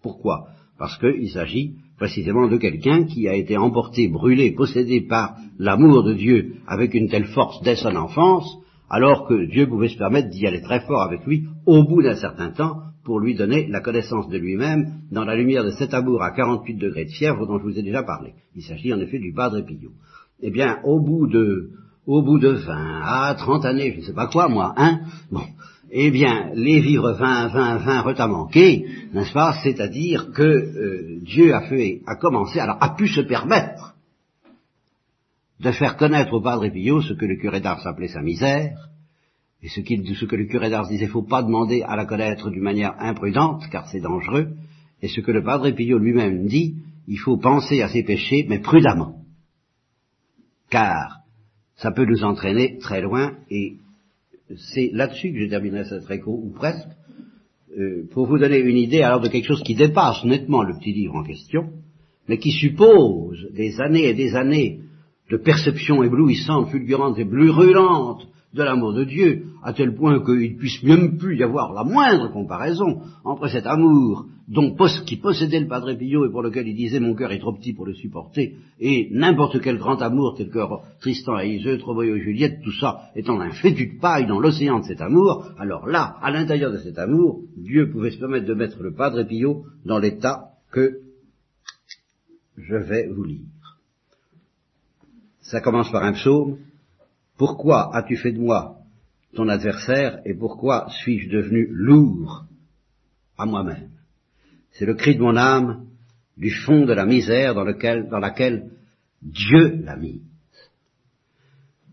Pourquoi? 0.02 0.48
Parce 0.78 0.96
qu'il 0.98 1.30
s'agit 1.30 1.74
précisément 1.96 2.48
de 2.48 2.56
quelqu'un 2.56 3.04
qui 3.04 3.28
a 3.28 3.34
été 3.34 3.56
emporté, 3.56 4.08
brûlé, 4.08 4.52
possédé 4.52 5.00
par 5.00 5.36
l'amour 5.58 6.04
de 6.04 6.14
Dieu 6.14 6.54
avec 6.66 6.94
une 6.94 7.08
telle 7.08 7.26
force 7.26 7.60
dès 7.62 7.74
son 7.74 7.96
enfance, 7.96 8.58
alors 8.88 9.26
que 9.26 9.46
Dieu 9.46 9.66
pouvait 9.66 9.88
se 9.88 9.98
permettre 9.98 10.30
d'y 10.30 10.46
aller 10.46 10.62
très 10.62 10.80
fort 10.80 11.02
avec 11.02 11.26
lui 11.26 11.46
au 11.66 11.82
bout 11.82 12.02
d'un 12.02 12.14
certain 12.14 12.50
temps 12.50 12.82
pour 13.04 13.20
lui 13.20 13.34
donner 13.34 13.66
la 13.66 13.80
connaissance 13.80 14.28
de 14.28 14.38
lui-même 14.38 15.00
dans 15.10 15.24
la 15.24 15.34
lumière 15.34 15.64
de 15.64 15.70
cet 15.70 15.94
amour 15.94 16.22
à 16.22 16.30
48 16.30 16.74
degrés 16.74 17.06
de 17.06 17.10
fièvre 17.10 17.46
dont 17.46 17.58
je 17.58 17.64
vous 17.64 17.78
ai 17.78 17.82
déjà 17.82 18.02
parlé. 18.02 18.34
Il 18.54 18.62
s'agit 18.62 18.92
en 18.92 19.00
effet 19.00 19.18
du 19.18 19.32
Padre 19.32 19.62
Pio. 19.62 19.90
Eh 20.40 20.50
bien, 20.50 20.78
au 20.84 21.00
bout 21.00 21.26
de, 21.26 21.70
au 22.06 22.22
bout 22.22 22.38
de 22.38 22.50
20 22.50 23.00
à 23.02 23.34
30 23.34 23.64
années, 23.64 23.92
je 23.92 24.00
ne 24.00 24.04
sais 24.04 24.14
pas 24.14 24.28
quoi 24.28 24.48
moi, 24.48 24.74
hein, 24.76 25.00
bon, 25.32 25.40
eh 25.90 26.10
bien, 26.10 26.50
les 26.54 26.80
vivres 26.80 27.12
20, 27.12 27.48
20, 27.48 27.78
20 27.78 28.00
retas 28.02 28.26
manqués, 28.26 28.86
n'est-ce 29.12 29.32
pas, 29.32 29.58
c'est-à-dire 29.62 30.32
que 30.32 30.42
euh, 30.42 31.18
Dieu 31.22 31.54
a 31.54 31.62
fait, 31.62 32.02
a 32.06 32.16
commencé, 32.16 32.60
alors 32.60 32.76
a 32.80 32.94
pu 32.94 33.08
se 33.08 33.22
permettre 33.22 33.94
de 35.60 35.72
faire 35.72 35.96
connaître 35.96 36.32
au 36.34 36.40
Padre 36.40 36.68
Pio 36.68 37.00
ce 37.00 37.14
que 37.14 37.24
le 37.24 37.36
curé 37.36 37.60
d'Ars 37.60 37.86
appelait 37.86 38.08
sa 38.08 38.20
misère, 38.20 38.88
et 39.62 39.68
ce, 39.68 39.80
ce 39.80 40.24
que 40.24 40.36
le 40.36 40.44
curé 40.44 40.70
d'Ars 40.70 40.88
disait, 40.88 41.06
faut 41.06 41.22
pas 41.22 41.42
demander 41.42 41.82
à 41.82 41.96
la 41.96 42.04
connaître 42.04 42.50
d'une 42.50 42.62
manière 42.62 42.94
imprudente, 43.00 43.64
car 43.70 43.88
c'est 43.88 44.00
dangereux, 44.00 44.50
et 45.00 45.08
ce 45.08 45.20
que 45.20 45.32
le 45.32 45.42
Padre 45.42 45.70
Pio 45.70 45.98
lui-même 45.98 46.46
dit, 46.46 46.76
il 47.06 47.18
faut 47.18 47.38
penser 47.38 47.80
à 47.80 47.88
ses 47.88 48.02
péchés, 48.02 48.44
mais 48.48 48.58
prudemment, 48.58 49.22
car 50.68 51.20
ça 51.76 51.92
peut 51.92 52.04
nous 52.04 52.24
entraîner 52.24 52.76
très 52.78 53.00
loin, 53.00 53.32
et 53.50 53.78
c'est 54.56 54.90
là-dessus 54.92 55.32
que 55.32 55.40
je 55.40 55.48
terminerai 55.48 55.84
cette 55.84 56.04
réco, 56.04 56.32
ou 56.32 56.52
presque, 56.52 56.88
euh, 57.78 58.08
pour 58.12 58.26
vous 58.26 58.38
donner 58.38 58.58
une 58.58 58.76
idée 58.76 59.02
alors 59.02 59.20
de 59.20 59.28
quelque 59.28 59.46
chose 59.46 59.62
qui 59.62 59.74
dépasse 59.74 60.24
nettement 60.24 60.62
le 60.62 60.78
petit 60.78 60.92
livre 60.92 61.16
en 61.16 61.24
question, 61.24 61.70
mais 62.28 62.38
qui 62.38 62.50
suppose 62.50 63.48
des 63.52 63.80
années 63.80 64.08
et 64.08 64.14
des 64.14 64.34
années 64.34 64.80
de 65.30 65.36
perception 65.36 66.02
éblouissante, 66.02 66.70
fulgurante 66.70 67.18
et 67.18 67.24
brûlante 67.24 68.26
de 68.54 68.62
l'amour 68.62 68.94
de 68.94 69.04
Dieu, 69.04 69.44
à 69.62 69.72
tel 69.72 69.94
point 69.94 70.24
qu'il 70.24 70.52
ne 70.52 70.58
puisse 70.58 70.82
même 70.82 71.18
plus 71.18 71.36
y 71.36 71.42
avoir 71.42 71.72
la 71.74 71.84
moindre 71.84 72.32
comparaison 72.32 73.02
entre 73.24 73.48
cet 73.48 73.66
amour 73.66 74.26
dont, 74.48 74.74
qui 75.04 75.16
possédait 75.16 75.60
le 75.60 75.68
Padre 75.68 75.92
Pio 75.92 76.24
et 76.24 76.30
pour 76.30 76.42
lequel 76.42 76.66
il 76.66 76.74
disait 76.74 77.00
mon 77.00 77.14
cœur 77.14 77.30
est 77.32 77.38
trop 77.38 77.52
petit 77.52 77.74
pour 77.74 77.84
le 77.84 77.92
supporter, 77.92 78.56
et 78.80 79.08
n'importe 79.12 79.60
quel 79.60 79.76
grand 79.76 80.00
amour 80.00 80.34
tel 80.36 80.48
que 80.48 80.58
Tristan 81.00 81.38
et 81.40 81.56
Iseux, 81.56 81.78
Troboyo 81.78 82.16
et 82.16 82.20
Juliette, 82.22 82.62
tout 82.64 82.72
ça 82.72 83.10
étant 83.14 83.38
un 83.40 83.50
fétu 83.50 83.94
de 83.94 84.00
paille 84.00 84.26
dans 84.26 84.40
l'océan 84.40 84.80
de 84.80 84.84
cet 84.86 85.02
amour, 85.02 85.46
alors 85.58 85.86
là, 85.86 86.16
à 86.22 86.30
l'intérieur 86.30 86.72
de 86.72 86.78
cet 86.78 86.98
amour, 86.98 87.42
Dieu 87.56 87.90
pouvait 87.90 88.10
se 88.10 88.18
permettre 88.18 88.46
de 88.46 88.54
mettre 88.54 88.82
le 88.82 88.94
Padre 88.94 89.22
Pio 89.24 89.64
dans 89.84 89.98
l'état 89.98 90.52
que 90.72 91.00
je 92.56 92.76
vais 92.76 93.08
vous 93.08 93.24
lire. 93.24 93.46
Ça 95.42 95.60
commence 95.60 95.90
par 95.90 96.04
un 96.04 96.12
psaume. 96.12 96.58
Pourquoi 97.38 97.96
as-tu 97.96 98.16
fait 98.16 98.32
de 98.32 98.40
moi 98.40 98.74
ton 99.34 99.48
adversaire 99.48 100.20
et 100.24 100.34
pourquoi 100.34 100.88
suis-je 100.90 101.30
devenu 101.30 101.68
lourd 101.70 102.44
à 103.38 103.46
moi-même? 103.46 103.90
C'est 104.72 104.86
le 104.86 104.94
cri 104.94 105.14
de 105.14 105.22
mon 105.22 105.36
âme 105.36 105.86
du 106.36 106.50
fond 106.50 106.84
de 106.84 106.92
la 106.92 107.06
misère 107.06 107.54
dans, 107.54 107.64
laquelle 108.18 108.70
Dieu 109.22 109.80
l'a 109.84 109.96
mise. 109.96 110.20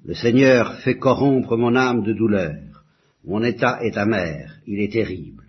Le 0.04 0.14
Seigneur 0.14 0.80
fait 0.80 0.98
corrompre 0.98 1.58
mon 1.58 1.76
âme 1.76 2.04
de 2.04 2.14
douleur. 2.14 2.84
Mon 3.24 3.44
état 3.44 3.80
est 3.84 3.98
amer, 3.98 4.60
il 4.68 4.80
est 4.80 4.92
terrible, 4.92 5.44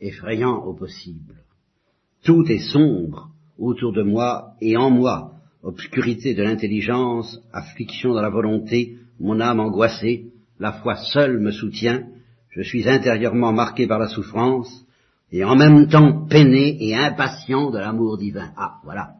effrayant 0.00 0.64
au 0.64 0.74
possible. 0.74 1.34
Tout 2.24 2.44
est 2.50 2.72
sombre 2.72 3.30
autour 3.58 3.92
de 3.92 4.02
moi 4.02 4.54
et 4.60 4.76
en 4.76 4.90
moi 4.90 5.34
obscurité 5.62 6.34
de 6.34 6.42
l'intelligence, 6.42 7.40
affliction 7.52 8.14
dans 8.14 8.22
la 8.22 8.30
volonté, 8.30 8.96
mon 9.18 9.40
âme 9.40 9.60
angoissée, 9.60 10.32
la 10.58 10.72
foi 10.72 10.96
seule 10.96 11.38
me 11.38 11.50
soutient, 11.50 12.06
je 12.50 12.62
suis 12.62 12.88
intérieurement 12.88 13.52
marqué 13.52 13.86
par 13.86 13.98
la 13.98 14.08
souffrance, 14.08 14.84
et 15.30 15.44
en 15.44 15.56
même 15.56 15.88
temps 15.88 16.26
peiné 16.26 16.76
et 16.82 16.96
impatient 16.96 17.70
de 17.70 17.78
l'amour 17.78 18.16
divin. 18.18 18.52
Ah, 18.56 18.80
voilà, 18.84 19.14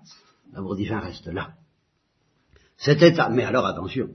l'amour 0.53 0.77
divin 0.77 1.01
reste 1.01 1.27
là. 1.27 1.51
Cet 2.77 3.03
état, 3.03 3.29
mais 3.29 3.45
alors 3.45 3.67
attention, 3.67 4.09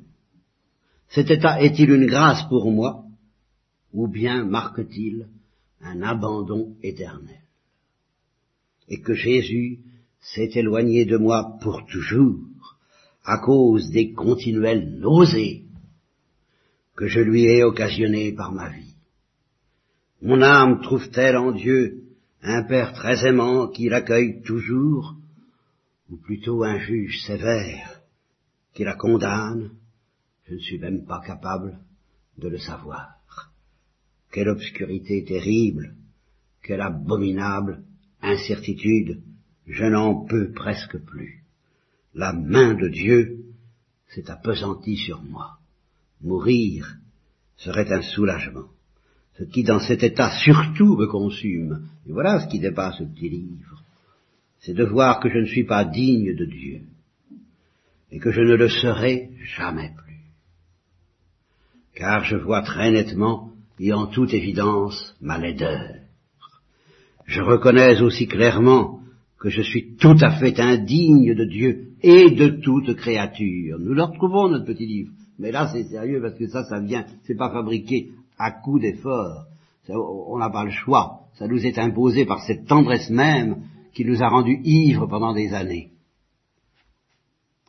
cet 1.10 1.30
état 1.30 1.62
est-il 1.62 1.92
une 1.92 2.08
grâce 2.08 2.44
pour 2.50 2.72
moi, 2.72 3.04
ou 3.94 4.08
bien 4.08 4.44
marque-t-il 4.46 5.28
un 5.82 6.02
abandon 6.02 6.76
éternel? 6.82 7.42
Et 8.88 9.00
que 9.02 9.14
Jésus 9.14 9.80
s'est 10.20 10.52
éloigné 10.56 11.06
de 11.06 11.18
moi 11.18 11.58
pour 11.62 11.86
toujours 11.86 12.40
à 13.26 13.38
cause 13.38 13.92
des 13.92 14.14
continuelles 14.14 14.98
nausées 15.00 15.63
que 16.96 17.08
je 17.08 17.20
lui 17.20 17.46
ai 17.46 17.64
occasionnées 17.64 18.32
par 18.34 18.52
ma 18.52 18.70
vie. 18.70 18.96
Mon 20.22 20.42
âme 20.42 20.82
trouve-t-elle 20.82 21.38
en 21.38 21.52
Dieu 21.52 22.04
un 22.42 22.64
Père 22.64 22.94
très 22.94 23.26
aimant 23.28 23.68
qui 23.68 23.90
l'accueille 23.90 24.42
toujours, 24.42 25.16
ou 26.10 26.18
plutôt 26.18 26.64
un 26.64 26.78
juge 26.80 27.22
sévère 27.26 28.02
qui 28.74 28.84
la 28.84 28.96
condamne? 28.96 29.72
Je 30.48 30.56
ne 30.56 30.60
suis 30.60 30.78
même 30.78 31.06
pas 31.06 31.22
capable 31.26 31.80
de 32.38 32.50
le 32.50 32.58
savoir. 32.58 33.20
Quelle 34.32 34.50
obscurité 34.50 35.24
terrible, 35.24 35.96
quelle 36.64 36.82
abominable 36.82 37.84
incertitude 38.22 39.22
je 39.68 39.86
n'en 39.86 40.26
peux 40.26 40.52
presque 40.52 40.98
plus. 40.98 41.44
La 42.14 42.34
main 42.34 42.74
de 42.74 42.88
Dieu 42.90 43.46
s'est 44.10 44.30
appesantie 44.30 44.98
sur 44.98 45.22
moi. 45.22 45.60
Mourir 46.24 46.98
serait 47.58 47.92
un 47.92 48.02
soulagement. 48.02 48.68
Ce 49.38 49.44
qui 49.44 49.64
dans 49.64 49.80
cet 49.80 50.04
état 50.04 50.32
surtout 50.44 50.96
me 50.96 51.08
consume, 51.08 51.88
et 52.08 52.12
voilà 52.12 52.40
ce 52.40 52.48
qui 52.48 52.60
dépasse 52.60 52.98
ce 53.00 53.04
petit 53.04 53.30
livre, 53.30 53.84
c'est 54.60 54.74
de 54.74 54.86
voir 54.86 55.20
que 55.20 55.30
je 55.30 55.40
ne 55.40 55.46
suis 55.46 55.66
pas 55.66 55.84
digne 55.84 56.36
de 56.36 56.46
Dieu, 56.46 56.82
et 58.12 58.20
que 58.20 58.32
je 58.32 58.42
ne 58.42 58.56
le 58.56 58.70
serai 58.70 59.32
jamais 59.58 59.92
plus. 59.98 60.22
Car 61.96 62.24
je 62.24 62.38
vois 62.38 62.62
très 62.62 62.92
nettement 62.92 63.52
et 63.80 63.92
en 63.92 64.08
toute 64.08 64.34
évidence 64.34 65.16
ma 65.20 65.38
laideur. 65.38 65.96
Je 67.26 67.42
reconnais 67.42 68.02
aussi 68.02 68.28
clairement 68.28 69.02
que 69.40 69.50
je 69.50 69.62
suis 69.62 69.96
tout 69.96 70.18
à 70.22 70.32
fait 70.40 70.60
indigne 70.60 71.34
de 71.34 71.46
Dieu 71.46 71.90
et 72.02 72.32
de 72.32 72.62
toute 72.62 72.96
créature. 72.96 73.78
Nous 73.80 73.94
le 73.94 74.04
retrouvons 74.04 74.50
notre 74.50 74.66
petit 74.66 74.86
livre. 74.86 75.12
Mais 75.40 75.52
là, 75.52 75.70
c'est 75.72 75.84
sérieux 75.84 76.22
parce 76.22 76.36
que 76.36 76.48
ça, 76.48 76.64
ça 76.66 76.80
vient, 76.80 77.06
c'est 77.24 77.38
pas 77.38 77.52
fabriqué 77.52 78.12
à 78.38 78.52
coup 78.52 78.80
d'effort. 78.80 79.46
On 79.90 80.38
n'a 80.38 80.50
pas 80.50 80.64
le 80.64 80.72
choix. 80.72 81.22
Ça 81.36 81.48
nous 81.48 81.66
est 81.66 81.78
imposé 81.78 82.26
par 82.26 82.42
cette 82.44 82.68
tendresse 82.68 83.10
même 83.10 83.64
qui 83.94 84.06
nous 84.06 84.22
a 84.24 84.28
rendus 84.28 84.60
ivres 84.64 85.08
pendant 85.08 85.34
des 85.34 85.54
années. 85.54 85.90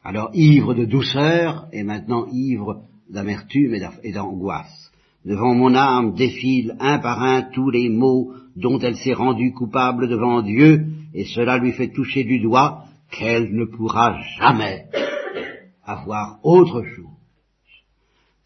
Alors, 0.03 0.31
ivre 0.35 0.75
de 0.75 0.85
douceur 0.85 1.67
et 1.73 1.83
maintenant 1.83 2.27
ivre 2.31 2.83
d'amertume 3.09 3.75
et 4.03 4.13
d'angoisse. 4.13 4.93
Devant 5.25 5.55
mon 5.55 5.75
âme 5.75 6.15
défilent 6.15 6.77
un 6.81 6.99
par 6.99 7.23
un 7.23 7.43
tous 7.43 7.71
les 7.71 7.89
maux 7.89 8.33
dont 8.57 8.79
elle 8.79 8.97
s'est 8.97 9.15
rendue 9.15 9.53
coupable 9.53 10.09
devant 10.09 10.43
Dieu, 10.43 10.87
et 11.15 11.25
cela 11.25 11.57
lui 11.57 11.73
fait 11.73 11.89
toucher 11.89 12.25
du 12.25 12.41
doigt 12.41 12.85
qu'elle 13.11 13.55
ne 13.55 13.65
pourra 13.65 14.21
jamais 14.39 14.87
avoir 15.85 16.39
autre 16.43 16.83
chose. 16.83 17.14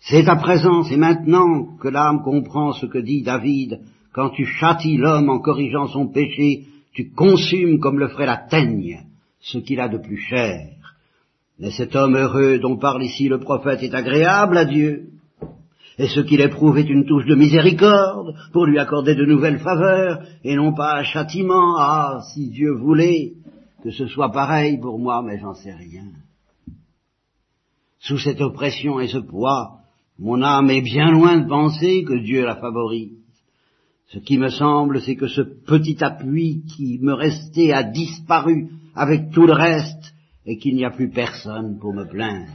C'est 0.01 0.29
à 0.29 0.37
présent, 0.37 0.85
c'est 0.85 0.97
maintenant 0.97 1.77
que 1.81 1.89
l'âme 1.89 2.23
comprend 2.23 2.73
ce 2.73 2.87
que 2.87 2.99
dit 2.99 3.23
David, 3.23 3.81
quand 4.13 4.31
tu 4.31 4.47
châties 4.47 4.97
l'homme 4.97 5.29
en 5.29 5.39
corrigeant 5.39 5.87
son 5.89 6.09
péché, 6.09 6.65
tu 6.93 7.11
consumes 7.11 7.79
comme 7.79 7.99
le 7.99 8.09
ferait 8.09 8.27
la 8.27 8.37
teigne 8.37 9.05
ce 9.41 9.59
qu'il 9.59 9.81
a 9.81 9.89
de 9.89 9.99
plus 9.99 10.17
cher. 10.17 10.71
Mais 11.59 11.71
cet 11.71 11.97
homme 11.97 12.17
heureux 12.17 12.59
dont 12.59 12.77
parle 12.77 13.03
ici 13.03 13.29
le 13.29 13.41
prophète 13.41 13.83
est 13.83 13.95
agréable 13.95 14.57
à 14.57 14.65
Dieu, 14.65 15.09
et 15.99 16.07
ce 16.07 16.21
qu'il 16.21 16.41
éprouve 16.41 16.79
est 16.79 16.89
une 16.89 17.07
touche 17.07 17.27
de 17.27 17.35
miséricorde 17.35 18.35
pour 18.53 18.67
lui 18.67 18.79
accorder 18.79 19.17
de 19.17 19.25
nouvelles 19.25 19.59
faveurs, 19.59 20.23
et 20.45 20.55
non 20.55 20.73
pas 20.73 20.99
un 20.99 21.03
châtiment. 21.03 21.77
Ah, 21.77 22.21
si 22.33 22.51
Dieu 22.51 22.73
voulait 22.73 23.33
que 23.83 23.91
ce 23.91 24.07
soit 24.07 24.31
pareil 24.31 24.79
pour 24.79 24.99
moi, 24.99 25.23
mais 25.23 25.39
j'en 25.39 25.55
sais 25.55 25.75
rien. 25.75 26.07
Sous 27.99 28.19
cette 28.19 28.41
oppression 28.41 29.01
et 29.01 29.09
ce 29.09 29.19
poids, 29.19 29.78
mon 30.19 30.43
âme 30.43 30.71
est 30.71 30.83
bien 30.83 31.13
loin 31.13 31.39
de 31.39 31.49
penser 31.49 32.03
que 32.03 32.19
Dieu 32.19 32.45
la 32.45 32.57
favorise. 32.57 33.19
Ce 34.09 34.19
qui 34.19 34.39
me 34.39 34.49
semble, 34.49 35.01
c'est 35.03 35.17
que 35.17 35.29
ce 35.29 35.43
petit 35.43 36.03
appui 36.03 36.63
qui 36.77 36.99
me 37.01 37.13
restait 37.13 37.73
a 37.73 37.83
disparu 37.83 38.69
avec 38.95 39.31
tout 39.31 39.47
le 39.47 39.53
reste 39.53 40.15
et 40.47 40.57
qu'il 40.57 40.75
n'y 40.75 40.85
a 40.85 40.91
plus 40.91 41.11
personne 41.11 41.79
pour 41.79 41.93
me 41.93 42.05
plaindre. 42.05 42.49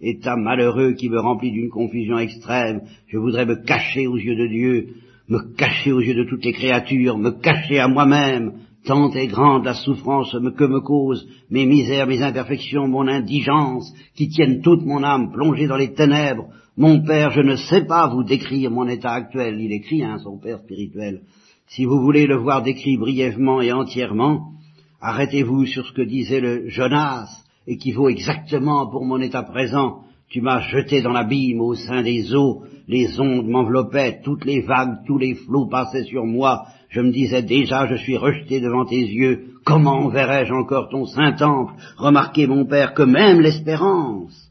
État 0.00 0.36
malheureux 0.36 0.92
qui 0.92 1.08
me 1.08 1.18
remplit 1.18 1.50
d'une 1.50 1.70
confusion 1.70 2.18
extrême, 2.18 2.82
je 3.08 3.18
voudrais 3.18 3.46
me 3.46 3.56
cacher 3.64 4.06
aux 4.06 4.18
yeux 4.18 4.36
de 4.36 4.46
Dieu, 4.46 4.88
me 5.28 5.54
cacher 5.56 5.90
aux 5.90 6.00
yeux 6.00 6.14
de 6.14 6.28
toutes 6.28 6.44
les 6.44 6.52
créatures, 6.52 7.18
me 7.18 7.30
cacher 7.30 7.80
à 7.80 7.88
moi-même, 7.88 8.52
tant 8.84 9.10
est 9.12 9.26
grande 9.26 9.64
la 9.64 9.74
souffrance 9.74 10.30
que 10.30 10.64
me 10.64 10.80
causent 10.80 11.26
mes 11.50 11.66
misères, 11.66 12.06
mes 12.06 12.22
imperfections, 12.22 12.86
mon 12.86 13.08
indigence, 13.08 13.92
qui 14.14 14.28
tiennent 14.28 14.60
toute 14.62 14.84
mon 14.84 15.02
âme 15.02 15.32
plongée 15.32 15.66
dans 15.66 15.76
les 15.76 15.94
ténèbres. 15.94 16.48
Mon 16.80 17.00
Père, 17.02 17.32
je 17.32 17.40
ne 17.40 17.56
sais 17.56 17.86
pas 17.86 18.06
vous 18.06 18.22
décrire 18.22 18.70
mon 18.70 18.86
état 18.86 19.10
actuel, 19.10 19.60
il 19.60 19.72
écrit, 19.72 20.04
hein, 20.04 20.18
son 20.22 20.38
Père 20.38 20.60
spirituel. 20.60 21.22
Si 21.66 21.84
vous 21.84 22.00
voulez 22.00 22.24
le 22.28 22.36
voir 22.36 22.62
décrit 22.62 22.96
brièvement 22.96 23.60
et 23.60 23.72
entièrement, 23.72 24.52
arrêtez-vous 25.00 25.66
sur 25.66 25.84
ce 25.84 25.92
que 25.92 26.02
disait 26.02 26.38
le 26.38 26.68
Jonas, 26.68 27.26
et 27.66 27.78
qui 27.78 27.90
vaut 27.90 28.08
exactement 28.08 28.88
pour 28.88 29.04
mon 29.04 29.20
état 29.20 29.42
présent. 29.42 30.02
Tu 30.28 30.40
m'as 30.40 30.60
jeté 30.68 31.02
dans 31.02 31.10
l'abîme 31.10 31.60
au 31.60 31.74
sein 31.74 32.02
des 32.02 32.32
eaux, 32.32 32.62
les 32.86 33.20
ondes 33.20 33.48
m'enveloppaient, 33.48 34.20
toutes 34.22 34.44
les 34.44 34.60
vagues, 34.60 34.98
tous 35.04 35.18
les 35.18 35.34
flots 35.34 35.66
passaient 35.66 36.04
sur 36.04 36.26
moi, 36.26 36.66
je 36.90 37.00
me 37.00 37.10
disais 37.10 37.42
déjà, 37.42 37.88
je 37.88 37.96
suis 37.96 38.16
rejeté 38.16 38.60
devant 38.60 38.84
tes 38.84 39.04
yeux, 39.04 39.46
comment 39.64 40.10
verrai-je 40.10 40.52
encore 40.52 40.90
ton 40.90 41.06
saint 41.06 41.32
temple? 41.32 41.72
Remarquez, 41.96 42.46
mon 42.46 42.66
père, 42.66 42.94
que 42.94 43.02
même 43.02 43.40
l'espérance 43.40 44.47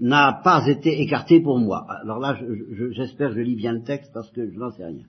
n'a 0.00 0.40
pas 0.42 0.66
été 0.66 1.00
écartée 1.02 1.40
pour 1.40 1.58
moi. 1.58 1.86
Alors 2.02 2.18
là, 2.18 2.36
j'espère 2.92 3.30
que 3.30 3.36
je 3.36 3.40
lis 3.40 3.56
bien 3.56 3.72
le 3.72 3.82
texte 3.82 4.10
parce 4.12 4.30
que 4.30 4.50
je 4.50 4.58
n'en 4.58 4.70
sais 4.70 4.84
rien. 4.84 5.04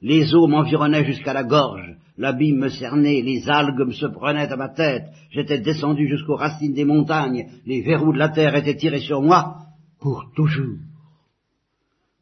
Les 0.00 0.32
eaux 0.34 0.46
m'environnaient 0.46 1.04
jusqu'à 1.04 1.32
la 1.32 1.42
gorge, 1.42 1.96
l'abîme 2.16 2.58
me 2.58 2.68
cernait, 2.68 3.20
les 3.20 3.48
algues 3.48 3.86
me 3.86 3.92
se 3.92 4.06
prenaient 4.06 4.52
à 4.52 4.56
ma 4.56 4.68
tête, 4.68 5.06
j'étais 5.30 5.58
descendu 5.58 6.08
jusqu'aux 6.08 6.36
racines 6.36 6.72
des 6.72 6.84
montagnes, 6.84 7.46
les 7.66 7.82
verrous 7.82 8.12
de 8.12 8.18
la 8.18 8.28
terre 8.28 8.54
étaient 8.54 8.76
tirés 8.76 9.00
sur 9.00 9.22
moi 9.22 9.56
pour 9.98 10.30
toujours. 10.36 10.78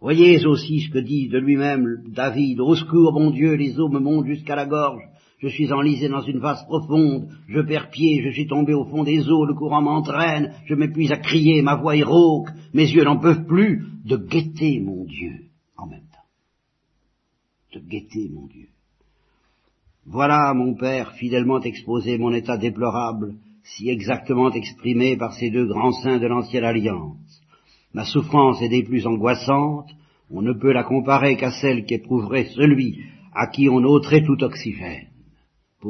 Voyez 0.00 0.46
aussi 0.46 0.80
ce 0.80 0.90
que 0.90 0.98
dit 1.00 1.28
de 1.28 1.38
lui-même 1.38 2.02
David, 2.08 2.60
au 2.60 2.74
secours 2.76 3.12
mon 3.12 3.30
Dieu, 3.30 3.54
les 3.54 3.78
eaux 3.78 3.90
me 3.90 3.98
montent 3.98 4.26
jusqu'à 4.26 4.56
la 4.56 4.66
gorge, 4.66 5.02
je 5.38 5.48
suis 5.48 5.70
enlisé 5.72 6.08
dans 6.08 6.22
une 6.22 6.38
vase 6.38 6.64
profonde, 6.64 7.28
je 7.48 7.60
perds 7.60 7.90
pied, 7.90 8.22
je 8.24 8.30
suis 8.30 8.46
tombé 8.46 8.72
au 8.72 8.84
fond 8.84 9.04
des 9.04 9.28
eaux, 9.28 9.44
le 9.44 9.54
courant 9.54 9.82
m'entraîne, 9.82 10.54
je 10.64 10.74
m'épuise 10.74 11.12
à 11.12 11.18
crier, 11.18 11.60
ma 11.60 11.76
voix 11.76 11.96
est 11.96 12.02
rauque, 12.02 12.48
mes 12.72 12.90
yeux 12.90 13.04
n'en 13.04 13.18
peuvent 13.18 13.44
plus 13.44 13.84
de 14.04 14.16
guetter 14.16 14.80
mon 14.80 15.04
Dieu 15.04 15.44
en 15.76 15.86
même 15.86 16.00
temps. 16.00 17.74
De 17.74 17.80
guetter, 17.80 18.30
mon 18.32 18.46
Dieu. 18.46 18.68
Voilà, 20.06 20.54
mon 20.54 20.74
Père, 20.74 21.12
fidèlement 21.12 21.60
exposé 21.60 22.16
mon 22.16 22.32
état 22.32 22.56
déplorable, 22.56 23.34
si 23.62 23.90
exactement 23.90 24.50
exprimé 24.52 25.16
par 25.16 25.34
ces 25.34 25.50
deux 25.50 25.66
grands 25.66 25.92
saints 25.92 26.18
de 26.18 26.26
l'ancienne 26.26 26.64
alliance. 26.64 27.42
Ma 27.92 28.04
souffrance 28.04 28.62
est 28.62 28.68
des 28.68 28.84
plus 28.84 29.06
angoissantes, 29.06 29.90
on 30.30 30.40
ne 30.40 30.52
peut 30.54 30.72
la 30.72 30.84
comparer 30.84 31.36
qu'à 31.36 31.50
celle 31.50 31.84
qu'éprouverait 31.84 32.46
celui 32.54 33.00
à 33.34 33.48
qui 33.48 33.68
on 33.68 33.84
ôterait 33.84 34.24
tout 34.24 34.42
oxygène 34.42 35.08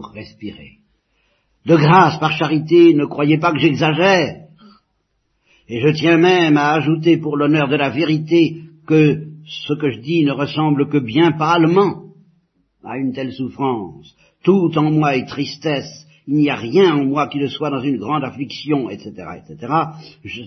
respirer. 0.01 0.79
De 1.65 1.77
grâce, 1.77 2.19
par 2.19 2.33
charité, 2.33 2.95
ne 2.95 3.07
croyez 3.07 3.39
pas 3.39 3.53
que 3.53 3.59
j'exagère. 3.59 4.45
Et 5.69 5.81
je 5.81 5.89
tiens 5.89 6.17
même 6.17 6.57
à 6.57 6.75
ajouter 6.75 7.17
pour 7.17 7.37
l'honneur 7.37 7.69
de 7.69 7.77
la 7.77 7.91
vérité 7.91 8.63
que 8.87 9.25
ce 9.47 9.75
que 9.75 9.91
je 9.91 10.01
dis 10.01 10.25
ne 10.25 10.33
ressemble 10.33 10.89
que 10.89 10.99
bien 10.99 11.33
pâlement 11.33 12.05
à 12.85 12.97
une 12.99 13.13
telle 13.13 13.33
souffrance. 13.33 14.15
Tout 14.45 14.71
en 14.77 14.93
moi 14.93 15.17
est 15.17 15.27
tristesse, 15.27 16.06
il 16.29 16.37
n'y 16.37 16.51
a 16.51 16.57
rien 16.57 16.97
en 16.97 17.05
moi 17.05 17.29
qui 17.29 17.39
ne 17.39 17.47
soit 17.47 17.71
dans 17.71 17.81
une 17.81 17.99
grande 17.99 18.25
affliction, 18.25 18.91
etc., 18.91 19.13
etc. 19.39 19.73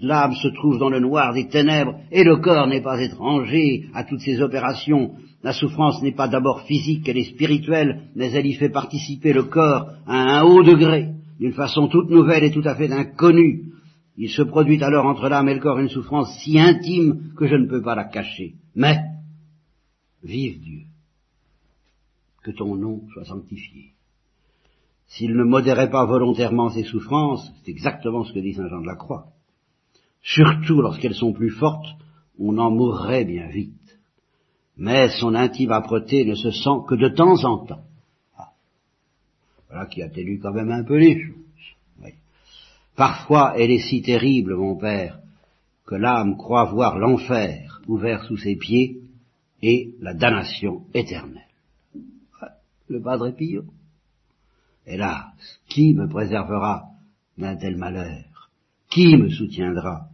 L'âme 0.02 0.34
se 0.36 0.50
trouve 0.50 0.78
dans 0.78 0.90
le 0.90 1.00
noir 1.00 1.34
des 1.34 1.48
ténèbres 1.48 1.96
et 2.12 2.24
le 2.24 2.38
corps 2.38 2.68
n'est 2.68 2.82
pas 2.82 3.02
étranger 3.02 3.86
à 3.94 4.04
toutes 4.04 4.20
ces 4.20 4.42
opérations. 4.42 5.14
La 5.42 5.54
souffrance 5.54 6.02
n'est 6.02 6.12
pas 6.12 6.28
d'abord 6.28 6.64
physique, 6.64 7.08
elle 7.08 7.18
est 7.18 7.32
spirituelle, 7.32 8.10
mais 8.14 8.32
elle 8.34 8.46
y 8.46 8.56
fait 8.56 8.70
participer 8.70 9.32
le 9.32 9.44
corps 9.44 9.90
à 10.06 10.40
un 10.40 10.44
haut 10.44 10.64
degré, 10.64 11.14
d'une 11.40 11.54
façon 11.54 11.88
toute 11.88 12.10
nouvelle 12.10 12.44
et 12.44 12.52
tout 12.52 12.64
à 12.66 12.76
fait 12.76 12.92
inconnue. 12.92 13.70
Il 14.18 14.30
se 14.30 14.42
produit 14.42 14.84
alors 14.84 15.06
entre 15.06 15.30
l'âme 15.30 15.48
et 15.48 15.54
le 15.54 15.62
corps 15.62 15.80
une 15.80 15.88
souffrance 15.88 16.38
si 16.44 16.60
intime 16.60 17.32
que 17.38 17.48
je 17.48 17.56
ne 17.56 17.68
peux 17.68 17.82
pas 17.82 17.96
la 17.96 18.04
cacher. 18.04 18.56
Mais, 18.76 19.00
vive 20.22 20.60
Dieu, 20.60 20.82
que 22.44 22.52
ton 22.52 22.76
nom 22.76 23.04
soit 23.14 23.24
sanctifié. 23.24 23.94
S'il 25.10 25.36
ne 25.36 25.44
modérait 25.44 25.90
pas 25.90 26.06
volontairement 26.06 26.70
ses 26.70 26.84
souffrances, 26.84 27.52
c'est 27.64 27.72
exactement 27.72 28.24
ce 28.24 28.34
que 28.34 28.40
dit 28.40 28.54
Saint 28.54 28.70
Jean 28.70 28.82
de 28.82 28.88
la 28.88 28.96
Croix. 28.96 29.28
Surtout 30.22 30.82
lorsqu'elles 30.82 31.16
sont 31.16 31.34
plus 31.34 31.50
fortes, 31.50 31.88
on 32.40 32.58
en 32.58 32.72
mourrait 32.72 33.26
bien 33.26 33.48
vite. 33.48 33.74
Mais 34.78 35.10
son 35.20 35.36
intime 35.36 35.72
âpreté 35.72 36.26
ne 36.26 36.36
se 36.36 36.52
sent 36.52 36.86
que 36.88 36.96
de 36.96 37.10
temps 37.10 37.44
en 37.44 37.66
temps. 37.66 37.84
Ah. 38.38 38.52
Voilà 39.68 39.88
qui 39.88 40.02
atténue 40.02 40.40
quand 40.40 40.54
même 40.54 40.72
un 40.72 40.84
peu 40.84 40.98
les 40.98 41.20
choses. 41.20 41.36
Parfois 42.96 43.54
elle 43.58 43.72
est 43.72 43.80
si 43.80 44.02
terrible, 44.02 44.56
mon 44.56 44.76
Père, 44.76 45.20
que 45.86 45.96
l'âme 45.96 46.36
croit 46.36 46.66
voir 46.66 47.00
l'enfer 47.00 47.82
ouvert 47.88 48.26
sous 48.26 48.38
ses 48.38 48.58
pieds 48.58 48.98
et 49.62 49.96
la 50.02 50.14
damnation 50.14 50.84
éternelle. 50.94 51.48
Le 52.90 53.02
Padre 53.02 53.32
Pio. 53.32 53.64
Hélas, 54.88 55.26
qui 55.70 55.94
me 55.94 56.08
préservera 56.08 56.84
d'un 57.38 57.56
tel 57.56 57.78
malheur? 57.78 58.50
Qui 58.90 59.18
me 59.18 59.30
soutiendra? 59.30 60.08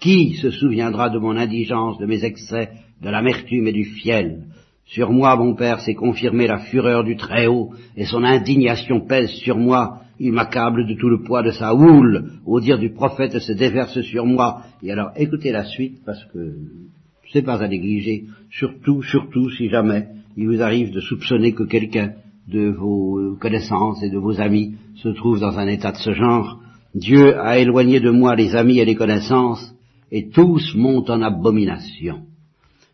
Qui 0.00 0.34
se 0.34 0.50
souviendra 0.50 1.10
de 1.10 1.18
mon 1.18 1.36
indigence, 1.36 1.98
de 1.98 2.06
mes 2.06 2.24
excès, 2.24 2.70
de 3.02 3.10
l'amertume 3.10 3.68
et 3.68 3.72
du 3.72 3.84
fiel? 3.84 4.44
Sur 4.86 5.12
moi, 5.12 5.36
mon 5.36 5.54
Père, 5.54 5.80
s'est 5.80 5.94
confirmée 5.94 6.46
la 6.46 6.58
fureur 6.58 7.04
du 7.04 7.16
Très-Haut, 7.16 7.72
et 7.96 8.06
son 8.06 8.24
indignation 8.24 9.00
pèse 9.00 9.30
sur 9.30 9.58
moi, 9.58 10.00
il 10.18 10.32
m'accable 10.32 10.86
de 10.86 10.94
tout 10.94 11.08
le 11.08 11.22
poids 11.22 11.42
de 11.42 11.50
sa 11.50 11.74
houle, 11.74 12.32
au 12.44 12.60
dire 12.60 12.78
du 12.78 12.90
prophète 12.90 13.38
se 13.38 13.52
déverse 13.52 14.00
sur 14.00 14.26
moi. 14.26 14.62
Et 14.82 14.90
alors 14.90 15.12
écoutez 15.16 15.52
la 15.52 15.64
suite 15.64 16.00
parce 16.04 16.24
que 16.26 16.56
c'est 17.32 17.42
pas 17.42 17.62
à 17.62 17.68
négliger, 17.68 18.24
surtout, 18.50 19.02
surtout 19.02 19.50
si 19.50 19.68
jamais 19.68 20.08
il 20.36 20.48
vous 20.48 20.62
arrive 20.62 20.90
de 20.90 21.00
soupçonner 21.00 21.52
que 21.52 21.64
quelqu'un 21.64 22.14
de 22.48 22.70
vos 22.70 23.36
connaissances 23.40 24.02
et 24.02 24.10
de 24.10 24.18
vos 24.18 24.40
amis 24.40 24.74
se 24.96 25.08
trouve 25.08 25.38
dans 25.38 25.58
un 25.58 25.68
état 25.68 25.92
de 25.92 25.98
ce 25.98 26.12
genre. 26.12 26.60
Dieu 26.94 27.38
a 27.38 27.58
éloigné 27.58 28.00
de 28.00 28.10
moi 28.10 28.34
les 28.34 28.54
amis 28.56 28.78
et 28.78 28.84
les 28.84 28.94
connaissances, 28.94 29.74
et 30.10 30.30
tous 30.30 30.74
montent 30.74 31.10
en 31.10 31.20
abomination. 31.20 32.22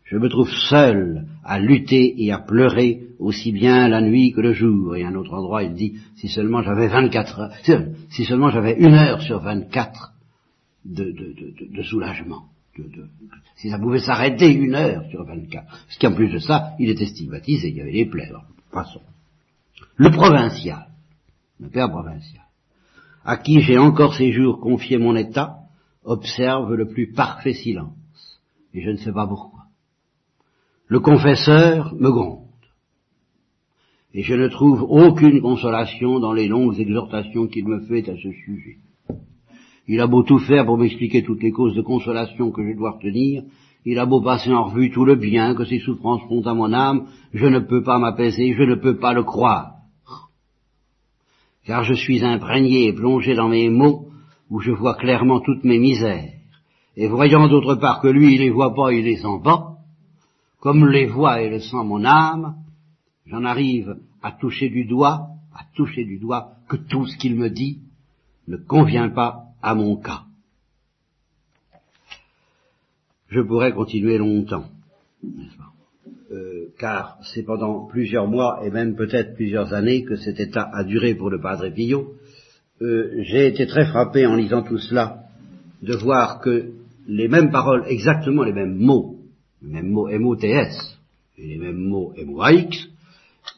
Je 0.03 0.17
me 0.17 0.29
trouve 0.29 0.51
seul 0.69 1.25
à 1.43 1.59
lutter 1.59 2.23
et 2.23 2.31
à 2.31 2.37
pleurer 2.37 3.01
aussi 3.17 3.51
bien 3.51 3.87
la 3.87 4.01
nuit 4.01 4.33
que 4.33 4.41
le 4.41 4.53
jour. 4.53 4.95
Et 4.95 5.03
à 5.03 5.07
un 5.07 5.15
autre 5.15 5.33
endroit, 5.33 5.63
il 5.63 5.73
dit, 5.73 5.95
si 6.17 6.27
seulement 6.27 6.61
j'avais 6.61 6.87
24 6.87 7.39
heures, 7.39 7.85
si 8.09 8.25
seulement 8.25 8.49
j'avais 8.49 8.77
une 8.77 8.93
heure 8.93 9.21
sur 9.21 9.39
24 9.39 10.11
de, 10.85 11.11
de, 11.73 11.81
soulagement. 11.81 12.43
si 13.55 13.71
ça 13.71 13.79
pouvait 13.79 13.99
s'arrêter 13.99 14.53
une 14.53 14.75
heure 14.75 15.05
sur 15.09 15.23
24. 15.23 15.65
Parce 15.65 15.97
qu'en 15.99 16.13
plus 16.13 16.31
de 16.31 16.39
ça, 16.39 16.73
il 16.77 16.89
était 16.89 17.07
stigmatisé, 17.07 17.69
il 17.69 17.77
y 17.77 17.81
avait 17.81 17.91
les 17.91 18.05
plaies. 18.05 18.29
Le 19.95 20.11
provincial, 20.11 20.87
le 21.59 21.69
père 21.69 21.89
provincial, 21.89 22.43
à 23.23 23.37
qui 23.37 23.61
j'ai 23.61 23.77
encore 23.77 24.15
ces 24.15 24.31
jours 24.31 24.59
confié 24.59 24.97
mon 24.97 25.15
état, 25.15 25.57
observe 26.03 26.73
le 26.75 26.87
plus 26.87 27.11
parfait 27.11 27.53
silence. 27.53 28.39
Et 28.73 28.81
je 28.81 28.89
ne 28.91 28.97
sais 28.97 29.13
pas 29.13 29.27
pourquoi. 29.27 29.61
le 30.87 30.99
confesseur 30.99 31.95
me 31.95 32.11
gronde. 32.11 32.45
Et 34.13 34.23
je 34.23 34.33
ne 34.33 34.47
trouve 34.47 34.83
aucune 34.83 35.41
consolation 35.41 36.19
dans 36.19 36.31
les 36.31 36.47
longues 36.47 36.79
exhortations 36.79 37.47
qu'il 37.47 37.67
me 37.67 37.81
fait 37.81 38.07
à 38.07 38.15
ce 38.15 38.31
sujet. 38.31 38.77
Il 39.87 39.99
a 39.99 40.07
beau 40.07 40.23
tout 40.23 40.39
faire 40.39 40.65
pour 40.65 40.77
m'expliquer 40.77 41.23
toutes 41.23 41.43
les 41.43 41.51
causes 41.51 41.75
de 41.75 41.81
consolation 41.81 42.51
que 42.51 42.65
je 42.65 42.77
dois 42.77 42.91
retenir, 42.91 43.43
il 43.85 43.99
a 43.99 44.05
beau 44.07 44.19
passer 44.19 44.51
en 44.51 44.65
revue 44.65 44.91
tout 44.91 45.05
le 45.05 45.15
bien 45.15 45.53
que 45.53 45.63
ces 45.63 45.79
souffrances 45.79 46.23
font 46.27 46.41
à 46.41 46.53
mon 46.55 46.73
âme, 46.73 47.07
je 47.33 47.45
ne 47.45 47.59
peux 47.59 47.83
pas 47.83 47.99
m'apaiser, 47.99 48.53
je 48.53 48.63
ne 48.63 48.75
peux 48.75 48.97
pas 48.97 49.13
le 49.13 49.23
croire. 49.23 49.73
Car 51.65 51.83
je 51.83 51.93
suis 51.93 52.23
imprégné 52.23 52.87
et 52.87 52.93
plongé 52.93 53.35
dans 53.35 53.49
mes 53.49 53.69
maux, 53.69 54.07
où 54.49 54.59
je 54.59 54.71
vois 54.71 54.95
clairement 54.95 55.39
toutes 55.39 55.63
mes 55.63 55.79
misères, 55.79 56.33
et 56.97 57.07
voyant 57.07 57.47
d'autre 57.47 57.75
part 57.75 58.01
que 58.01 58.07
lui, 58.07 58.35
il 58.35 58.39
les 58.39 58.49
voit 58.49 58.73
pas, 58.73 58.91
il 58.91 59.05
les 59.05 59.17
sent 59.17 59.39
pas, 59.43 59.77
comme 60.59 60.87
les 60.87 61.05
voit 61.05 61.41
et 61.41 61.49
le 61.49 61.59
sent 61.59 61.83
mon 61.83 62.05
âme, 62.05 62.55
j'en 63.27 63.43
arrive 63.43 63.97
à 64.23 64.31
toucher 64.31 64.69
du 64.69 64.85
doigt, 64.85 65.27
à 65.53 65.63
toucher 65.75 66.05
du 66.05 66.17
doigt 66.17 66.53
que 66.67 66.75
tout 66.75 67.05
ce 67.05 67.17
qu'il 67.17 67.35
me 67.35 67.49
dit 67.49 67.81
ne 68.47 68.57
convient 68.57 69.09
pas 69.09 69.43
à 69.61 69.75
mon 69.75 69.95
cas. 69.97 70.23
Je 73.29 73.41
pourrais 73.41 73.73
continuer 73.73 74.19
longtemps, 74.19 74.65
euh, 76.31 76.67
car 76.77 77.17
c'est 77.23 77.43
pendant 77.43 77.87
plusieurs 77.87 78.27
mois 78.27 78.59
et 78.63 78.69
même 78.69 78.95
peut-être 78.95 79.33
plusieurs 79.33 79.73
années 79.73 80.03
que 80.03 80.15
cet 80.15 80.39
état 80.39 80.69
a 80.71 80.83
duré 80.83 81.15
pour 81.15 81.31
le 81.31 81.41
Padre 81.41 81.69
Pio. 81.69 82.13
Euh, 82.81 83.23
J'ai 83.23 83.47
été 83.47 83.65
très 83.65 83.85
frappé 83.87 84.27
en 84.27 84.35
lisant 84.35 84.61
tout 84.61 84.77
cela 84.77 85.23
de 85.81 85.95
voir 85.95 86.39
que 86.39 86.73
les 87.07 87.27
mêmes 87.27 87.49
paroles, 87.49 87.85
exactement 87.87 88.43
les 88.43 88.53
mêmes 88.53 88.75
mots, 88.75 89.17
les 89.63 89.69
mêmes 89.69 89.89
mots 89.89 90.07
MOTS 90.07 90.99
et 91.37 91.47
les 91.47 91.57
mêmes 91.57 91.83
mots 91.83 92.13
MOAX, 92.23 92.77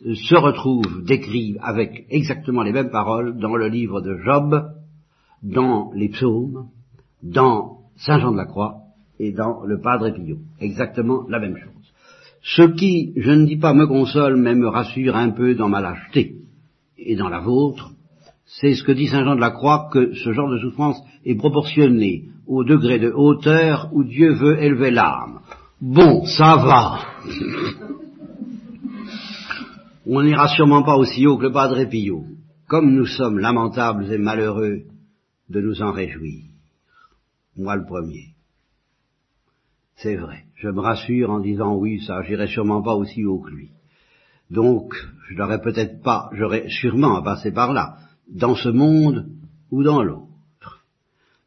se 0.02 0.36
retrouvent 0.36 1.04
décrits 1.06 1.58
avec 1.62 2.06
exactement 2.10 2.64
les 2.64 2.72
mêmes 2.72 2.90
paroles 2.90 3.38
dans 3.38 3.58
le 3.58 3.68
livre 3.68 4.00
de 4.00 4.18
Job, 4.18 4.72
dans 5.44 5.92
les 5.94 6.10
psaumes, 6.10 6.70
dans 7.22 7.80
Saint 7.98 8.20
Jean 8.20 8.32
de 8.32 8.38
la 8.38 8.46
Croix 8.46 8.87
et 9.20 9.32
dans 9.32 9.64
le 9.66 9.80
Padre 9.80 10.10
Pio. 10.12 10.38
Exactement 10.60 11.26
la 11.30 11.40
même 11.40 11.58
chose. 11.58 11.94
Ce 12.42 12.62
qui, 12.64 13.14
je 13.18 13.32
ne 13.32 13.46
dis 13.46 13.58
pas 13.58 13.74
me 13.74 13.88
console, 13.88 14.38
mais 14.38 14.56
me 14.56 14.68
rassure 14.68 15.16
un 15.16 15.32
peu 15.32 15.56
dans 15.56 15.70
ma 15.70 15.82
lâcheté 15.82 16.36
et 16.98 17.16
dans 17.16 17.30
la 17.30 17.40
vôtre, 17.40 17.92
c'est 18.46 18.76
ce 18.76 18.84
que 18.84 18.92
dit 18.92 19.08
Saint 19.08 19.24
Jean 19.24 19.36
de 19.36 19.42
la 19.42 19.52
Croix, 19.52 19.90
que 19.92 20.14
ce 20.14 20.32
genre 20.32 20.50
de 20.50 20.58
souffrance 20.60 21.02
est 21.26 21.36
proportionné 21.36 22.26
au 22.48 22.64
degré 22.64 23.00
de 23.00 23.12
hauteur 23.12 23.90
où 23.92 24.04
Dieu 24.04 24.34
veut 24.34 24.62
élever 24.62 24.92
l'âme. 24.92 25.40
Bon, 25.82 26.26
ça 26.26 26.56
va. 26.56 27.00
On 30.10 30.24
n'ira 30.24 30.48
sûrement 30.48 30.84
pas 30.84 30.96
aussi 30.96 31.28
haut 31.28 31.38
que 31.38 31.44
le 31.44 31.52
Padre 31.52 31.84
Pio. 31.84 32.24
Comme 32.68 32.94
nous 32.94 33.06
sommes 33.06 33.40
lamentables 33.40 34.12
et 34.12 34.18
malheureux 34.18 34.84
de 35.50 35.62
nous 35.62 35.82
en 35.82 35.92
réjouir. 35.92 36.44
Moi 37.58 37.76
le 37.76 37.86
premier. 37.86 38.37
C'est 39.98 40.16
vrai. 40.16 40.44
Je 40.56 40.70
me 40.70 40.80
rassure 40.80 41.30
en 41.30 41.40
disant 41.40 41.76
oui, 41.76 42.02
ça, 42.06 42.22
j'irai 42.24 42.48
sûrement 42.48 42.82
pas 42.82 42.96
aussi 42.96 43.26
haut 43.26 43.40
que 43.40 43.52
lui. 43.52 43.70
Donc, 44.50 44.94
je 45.30 45.36
n'aurais 45.36 45.62
peut-être 45.62 46.02
pas, 46.02 46.30
j'aurais 46.34 46.70
sûrement 46.70 47.18
à 47.18 47.24
passer 47.24 47.52
par 47.52 47.74
là, 47.74 47.98
dans 48.30 48.56
ce 48.56 48.70
monde 48.70 49.28
ou 49.72 49.84
dans 49.84 50.02
l'autre. 50.02 50.84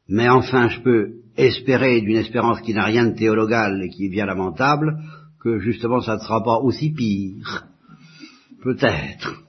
Mais 0.08 0.28
enfin, 0.28 0.68
je 0.68 0.80
peux 0.80 1.12
espérer 1.36 2.00
d'une 2.00 2.16
espérance 2.16 2.60
qui 2.60 2.74
n'a 2.74 2.84
rien 2.84 3.06
de 3.06 3.16
théologal 3.16 3.82
et 3.82 3.88
qui 3.88 4.06
est 4.06 4.10
bien 4.10 4.26
lamentable, 4.26 4.98
que 5.42 5.58
justement 5.58 6.00
ça 6.00 6.16
ne 6.16 6.20
sera 6.20 6.42
pas 6.42 6.58
aussi 6.58 6.90
pire. 6.90 7.66
Peut-être 8.62 9.42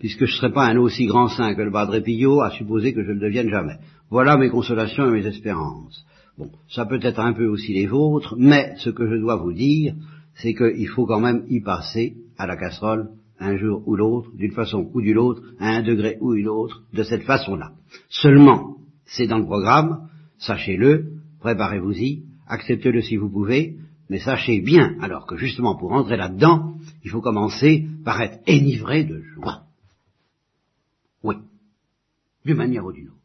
puisque 0.00 0.24
je 0.24 0.32
ne 0.32 0.36
serai 0.38 0.52
pas 0.52 0.66
un 0.66 0.78
aussi 0.78 1.06
grand 1.06 1.28
saint 1.28 1.54
que 1.54 1.62
le 1.62 1.70
Padre 1.70 2.00
Pio, 2.00 2.40
à 2.40 2.50
supposer 2.50 2.92
que 2.92 3.04
je 3.04 3.12
ne 3.12 3.20
devienne 3.20 3.50
jamais. 3.50 3.76
Voilà 4.08 4.36
mes 4.36 4.48
consolations 4.48 5.06
et 5.06 5.20
mes 5.20 5.26
espérances. 5.26 6.04
Bon, 6.40 6.50
ça 6.70 6.86
peut 6.86 7.00
être 7.02 7.20
un 7.20 7.34
peu 7.34 7.46
aussi 7.46 7.74
les 7.74 7.86
vôtres, 7.86 8.34
mais 8.38 8.72
ce 8.78 8.88
que 8.88 9.06
je 9.06 9.16
dois 9.16 9.36
vous 9.36 9.52
dire, 9.52 9.94
c'est 10.36 10.54
qu'il 10.54 10.88
faut 10.88 11.04
quand 11.04 11.20
même 11.20 11.44
y 11.50 11.60
passer 11.60 12.16
à 12.38 12.46
la 12.46 12.56
casserole 12.56 13.10
un 13.38 13.58
jour 13.58 13.86
ou 13.86 13.94
l'autre, 13.94 14.30
d'une 14.34 14.52
façon 14.52 14.90
ou 14.94 15.02
d'une 15.02 15.18
autre, 15.18 15.42
à 15.58 15.68
un 15.68 15.82
degré 15.82 16.16
ou 16.22 16.32
une 16.32 16.48
autre, 16.48 16.82
de 16.94 17.02
cette 17.02 17.24
façon-là. 17.24 17.72
Seulement, 18.08 18.78
c'est 19.04 19.26
dans 19.26 19.36
le 19.36 19.44
programme, 19.44 20.08
sachez-le, 20.38 21.12
préparez-vous-y, 21.40 22.22
acceptez-le 22.46 23.02
si 23.02 23.16
vous 23.16 23.28
pouvez, 23.28 23.76
mais 24.08 24.18
sachez 24.18 24.62
bien 24.62 24.96
alors 25.02 25.26
que 25.26 25.36
justement 25.36 25.76
pour 25.76 25.92
entrer 25.92 26.16
là-dedans, 26.16 26.72
il 27.04 27.10
faut 27.10 27.20
commencer 27.20 27.86
par 28.02 28.18
être 28.22 28.40
enivré 28.48 29.04
de 29.04 29.20
joie. 29.20 29.64
Oui, 31.22 31.34
d'une 32.46 32.56
manière 32.56 32.86
ou 32.86 32.92
d'une 32.92 33.08
autre. 33.08 33.16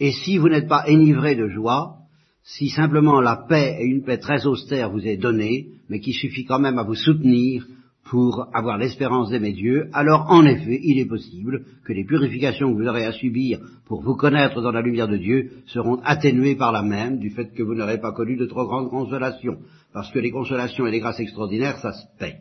Et 0.00 0.10
si 0.10 0.36
vous 0.36 0.48
n'êtes 0.48 0.66
pas 0.66 0.84
enivré 0.88 1.36
de 1.36 1.46
joie, 1.46 2.00
si 2.44 2.68
simplement 2.68 3.22
la 3.22 3.36
paix 3.48 3.78
et 3.80 3.86
une 3.86 4.04
paix 4.04 4.18
très 4.18 4.46
austère 4.46 4.90
vous 4.90 5.06
est 5.06 5.16
donnée, 5.16 5.68
mais 5.88 6.00
qui 6.00 6.12
suffit 6.12 6.44
quand 6.44 6.58
même 6.58 6.78
à 6.78 6.82
vous 6.82 6.94
soutenir 6.94 7.66
pour 8.04 8.48
avoir 8.52 8.76
l'espérance 8.76 9.30
d'aimer 9.30 9.52
Dieu, 9.52 9.88
alors 9.94 10.26
en 10.28 10.44
effet, 10.44 10.78
il 10.82 10.98
est 10.98 11.06
possible 11.06 11.64
que 11.86 11.94
les 11.94 12.04
purifications 12.04 12.70
que 12.70 12.82
vous 12.82 12.86
aurez 12.86 13.06
à 13.06 13.12
subir 13.12 13.60
pour 13.86 14.02
vous 14.02 14.14
connaître 14.14 14.60
dans 14.60 14.72
la 14.72 14.82
lumière 14.82 15.08
de 15.08 15.16
Dieu 15.16 15.52
seront 15.66 16.00
atténuées 16.04 16.54
par 16.54 16.70
la 16.70 16.82
même 16.82 17.18
du 17.18 17.30
fait 17.30 17.54
que 17.54 17.62
vous 17.62 17.74
n'aurez 17.74 17.98
pas 17.98 18.12
connu 18.12 18.36
de 18.36 18.44
trop 18.44 18.66
grandes 18.66 18.90
consolations, 18.90 19.58
parce 19.94 20.12
que 20.12 20.18
les 20.18 20.30
consolations 20.30 20.86
et 20.86 20.90
les 20.90 21.00
grâces 21.00 21.20
extraordinaires, 21.20 21.78
ça 21.78 21.92
se 21.92 22.04
paie. 22.18 22.40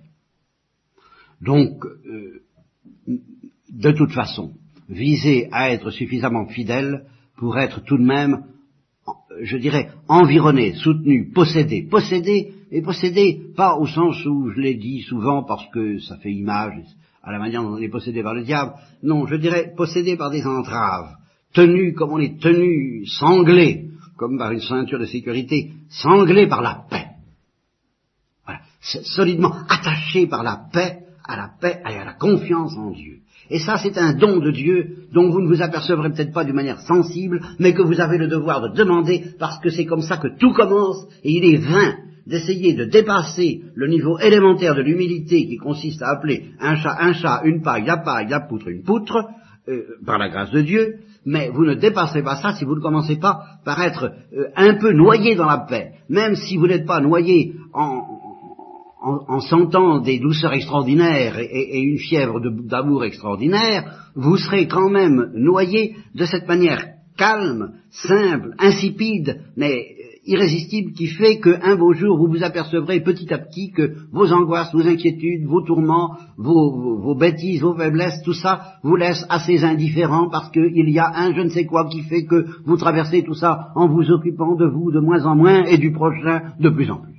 Donc, 1.41 1.85
euh, 1.85 2.41
de 3.69 3.91
toute 3.91 4.11
façon, 4.11 4.51
viser 4.89 5.47
à 5.53 5.71
être 5.71 5.91
suffisamment 5.91 6.45
fidèle 6.47 7.05
pour 7.37 7.57
être 7.57 7.81
tout 7.85 7.97
de 7.97 8.03
même, 8.03 8.43
je 9.41 9.57
dirais, 9.57 9.89
environné, 10.07 10.73
soutenu, 10.73 11.31
possédé. 11.33 11.87
Possédé, 11.89 12.53
et 12.71 12.81
possédé 12.81 13.41
pas 13.55 13.75
au 13.75 13.85
sens 13.85 14.25
où 14.25 14.49
je 14.49 14.59
l'ai 14.59 14.75
dit 14.75 15.01
souvent 15.01 15.43
parce 15.43 15.67
que 15.69 15.99
ça 15.99 16.17
fait 16.17 16.31
image 16.31 16.73
à 17.21 17.31
la 17.31 17.39
manière 17.39 17.63
dont 17.63 17.73
on 17.73 17.77
est 17.77 17.89
possédé 17.89 18.23
par 18.23 18.33
le 18.33 18.43
diable. 18.43 18.73
Non, 19.01 19.25
je 19.27 19.35
dirais 19.35 19.73
possédé 19.75 20.17
par 20.17 20.29
des 20.29 20.45
entraves, 20.45 21.15
tenu 21.53 21.93
comme 21.93 22.11
on 22.11 22.19
est 22.19 22.41
tenu, 22.41 23.05
sanglé, 23.05 23.89
comme 24.17 24.37
par 24.37 24.51
une 24.51 24.59
ceinture 24.59 24.99
de 24.99 25.05
sécurité, 25.05 25.71
sanglé 25.89 26.47
par 26.47 26.61
la 26.61 26.83
paix. 26.89 27.07
Voilà, 28.45 28.61
solidement 28.81 29.55
attaché 29.69 30.27
par 30.27 30.43
la 30.43 30.65
paix 30.71 30.99
à 31.25 31.37
la 31.37 31.49
paix 31.59 31.81
et 31.89 31.97
à 31.97 32.05
la 32.05 32.13
confiance 32.13 32.75
en 32.77 32.91
Dieu. 32.91 33.19
Et 33.49 33.59
ça, 33.59 33.77
c'est 33.77 33.97
un 33.97 34.13
don 34.13 34.39
de 34.39 34.51
Dieu 34.51 35.07
dont 35.13 35.29
vous 35.29 35.41
ne 35.41 35.47
vous 35.47 35.61
apercevrez 35.61 36.11
peut-être 36.11 36.33
pas 36.33 36.43
d'une 36.43 36.55
manière 36.55 36.79
sensible, 36.81 37.41
mais 37.59 37.73
que 37.73 37.81
vous 37.81 37.99
avez 37.99 38.17
le 38.17 38.27
devoir 38.27 38.61
de 38.61 38.75
demander 38.75 39.23
parce 39.39 39.59
que 39.59 39.69
c'est 39.69 39.85
comme 39.85 40.01
ça 40.01 40.17
que 40.17 40.37
tout 40.39 40.53
commence 40.53 41.05
et 41.23 41.31
il 41.31 41.53
est 41.53 41.57
vain 41.57 41.95
d'essayer 42.25 42.73
de 42.73 42.85
dépasser 42.85 43.61
le 43.75 43.87
niveau 43.87 44.17
élémentaire 44.19 44.75
de 44.75 44.81
l'humilité 44.81 45.45
qui 45.45 45.57
consiste 45.57 46.01
à 46.01 46.11
appeler 46.11 46.45
un 46.61 46.75
chat 46.75 46.95
un 46.99 47.13
chat, 47.13 47.41
une 47.43 47.61
paille, 47.61 47.85
la 47.85 47.97
paille, 47.97 48.27
la 48.29 48.39
poutre, 48.39 48.69
une 48.69 48.83
poutre, 48.83 49.27
euh, 49.67 49.83
par 50.05 50.17
la 50.17 50.29
grâce 50.29 50.51
de 50.51 50.61
Dieu, 50.61 50.95
mais 51.25 51.49
vous 51.49 51.65
ne 51.65 51.73
dépasserez 51.73 52.21
pas 52.21 52.35
ça 52.35 52.53
si 52.53 52.65
vous 52.65 52.75
ne 52.75 52.81
commencez 52.81 53.17
pas 53.17 53.43
par 53.63 53.81
être 53.81 54.11
euh, 54.35 54.47
un 54.55 54.75
peu 54.75 54.91
noyé 54.91 55.35
dans 55.35 55.45
la 55.45 55.59
paix, 55.59 55.93
même 56.09 56.35
si 56.35 56.57
vous 56.57 56.67
n'êtes 56.67 56.85
pas 56.85 56.99
noyé 56.99 57.53
en, 57.73 58.12
en, 59.03 59.39
sentant 59.41 59.99
des 59.99 60.19
douceurs 60.19 60.53
extraordinaires 60.53 61.37
et, 61.37 61.81
une 61.81 61.97
fièvre 61.97 62.39
d'amour 62.39 63.03
extraordinaire, 63.03 64.11
vous 64.15 64.37
serez 64.37 64.67
quand 64.67 64.89
même 64.89 65.31
noyé 65.35 65.95
de 66.15 66.25
cette 66.25 66.47
manière 66.47 66.85
calme, 67.17 67.73
simple, 67.91 68.55
insipide, 68.59 69.41
mais 69.57 69.85
irrésistible 70.25 70.93
qui 70.93 71.07
fait 71.07 71.39
qu'un 71.41 71.75
beau 71.75 71.91
jour 71.91 72.17
vous 72.17 72.31
vous 72.31 72.43
apercevrez 72.43 73.01
petit 73.01 73.31
à 73.33 73.39
petit 73.39 73.71
que 73.71 73.93
vos 74.13 74.31
angoisses, 74.31 74.73
vos 74.73 74.87
inquiétudes, 74.87 75.45
vos 75.45 75.61
tourments, 75.61 76.17
vos, 76.37 76.97
vos 76.97 77.15
bêtises, 77.15 77.61
vos 77.61 77.75
faiblesses, 77.75 78.21
tout 78.23 78.33
ça 78.33 78.77
vous 78.83 78.95
laisse 78.95 79.25
assez 79.29 79.65
indifférent 79.65 80.29
parce 80.31 80.49
qu'il 80.51 80.89
y 80.89 80.99
a 80.99 81.11
un 81.13 81.33
je 81.33 81.41
ne 81.41 81.49
sais 81.49 81.65
quoi 81.65 81.89
qui 81.89 82.03
fait 82.03 82.23
que 82.23 82.45
vous 82.65 82.77
traversez 82.77 83.23
tout 83.23 83.33
ça 83.33 83.71
en 83.75 83.89
vous 83.89 84.11
occupant 84.11 84.55
de 84.55 84.65
vous 84.65 84.91
de 84.91 85.01
moins 85.01 85.25
en 85.25 85.35
moins 85.35 85.65
et 85.65 85.77
du 85.77 85.91
prochain 85.91 86.53
de 86.57 86.69
plus 86.69 86.89
en 86.89 87.01
plus 87.01 87.12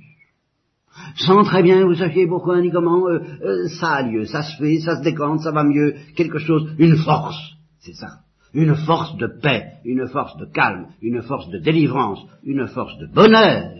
sans 1.15 1.43
très 1.43 1.63
bien 1.63 1.85
vous 1.85 1.95
sachiez 1.95 2.27
pourquoi 2.27 2.61
ni 2.61 2.71
comment, 2.71 3.07
euh, 3.07 3.19
euh, 3.43 3.67
ça 3.67 3.95
a 3.95 4.01
lieu, 4.03 4.25
ça 4.25 4.43
se 4.43 4.57
fait, 4.57 4.79
ça 4.79 4.97
se 4.97 5.03
décante, 5.03 5.41
ça 5.41 5.51
va 5.51 5.63
mieux, 5.63 5.95
quelque 6.15 6.39
chose, 6.39 6.69
une 6.77 6.97
force, 6.97 7.37
c'est 7.79 7.95
ça. 7.95 8.19
Une 8.53 8.75
force 8.75 9.17
de 9.17 9.27
paix, 9.27 9.73
une 9.83 10.07
force 10.07 10.37
de 10.37 10.45
calme, 10.45 10.87
une 11.01 11.21
force 11.21 11.49
de 11.49 11.59
délivrance, 11.59 12.19
une 12.43 12.67
force 12.67 12.97
de 12.99 13.07
bonheur, 13.07 13.71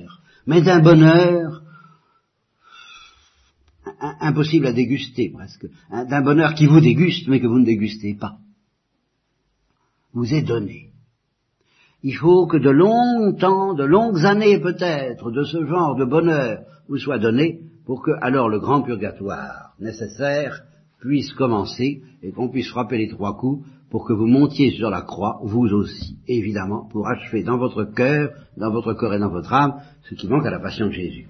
mais 0.45 0.61
d'un 0.61 0.81
bonheur 0.81 1.61
impossible 4.19 4.67
à 4.67 4.73
déguster 4.73 5.29
presque, 5.29 5.67
d'un 5.89 6.21
bonheur 6.21 6.53
qui 6.55 6.65
vous 6.65 6.81
déguste 6.81 7.27
mais 7.27 7.39
que 7.39 7.47
vous 7.47 7.59
ne 7.59 7.65
dégustez 7.65 8.15
pas. 8.15 8.37
Vous 10.13 10.33
est 10.33 10.41
donné. 10.41 10.91
Il 12.07 12.13
faut 12.17 12.45
que 12.45 12.57
de 12.57 12.69
longtemps, 12.69 13.73
de 13.73 13.83
longues 13.83 14.25
années 14.25 14.59
peut-être, 14.59 15.31
de 15.31 15.43
ce 15.43 15.65
genre 15.65 15.95
de 15.95 16.05
bonheur 16.05 16.59
vous 16.87 16.99
soit 16.99 17.17
donné 17.17 17.61
pour 17.83 18.03
que 18.03 18.11
alors 18.21 18.47
le 18.47 18.59
grand 18.59 18.83
purgatoire 18.83 19.73
nécessaire 19.79 20.61
puisse 20.99 21.33
commencer 21.33 22.03
et 22.21 22.31
qu'on 22.31 22.49
puisse 22.49 22.69
frapper 22.69 22.99
les 22.99 23.07
trois 23.07 23.35
coups 23.35 23.65
pour 23.89 24.05
que 24.05 24.13
vous 24.13 24.27
montiez 24.27 24.69
sur 24.69 24.91
la 24.91 25.01
croix, 25.01 25.39
vous 25.41 25.65
aussi, 25.73 26.19
évidemment, 26.27 26.87
pour 26.91 27.07
achever 27.07 27.41
dans 27.41 27.57
votre 27.57 27.85
cœur, 27.85 28.29
dans 28.55 28.69
votre 28.69 28.93
corps 28.93 29.15
et 29.15 29.19
dans 29.19 29.31
votre 29.31 29.51
âme, 29.51 29.81
ce 30.07 30.13
qui 30.13 30.27
manque 30.27 30.45
à 30.45 30.51
la 30.51 30.59
passion 30.59 30.85
de 30.85 30.91
Jésus. 30.91 31.27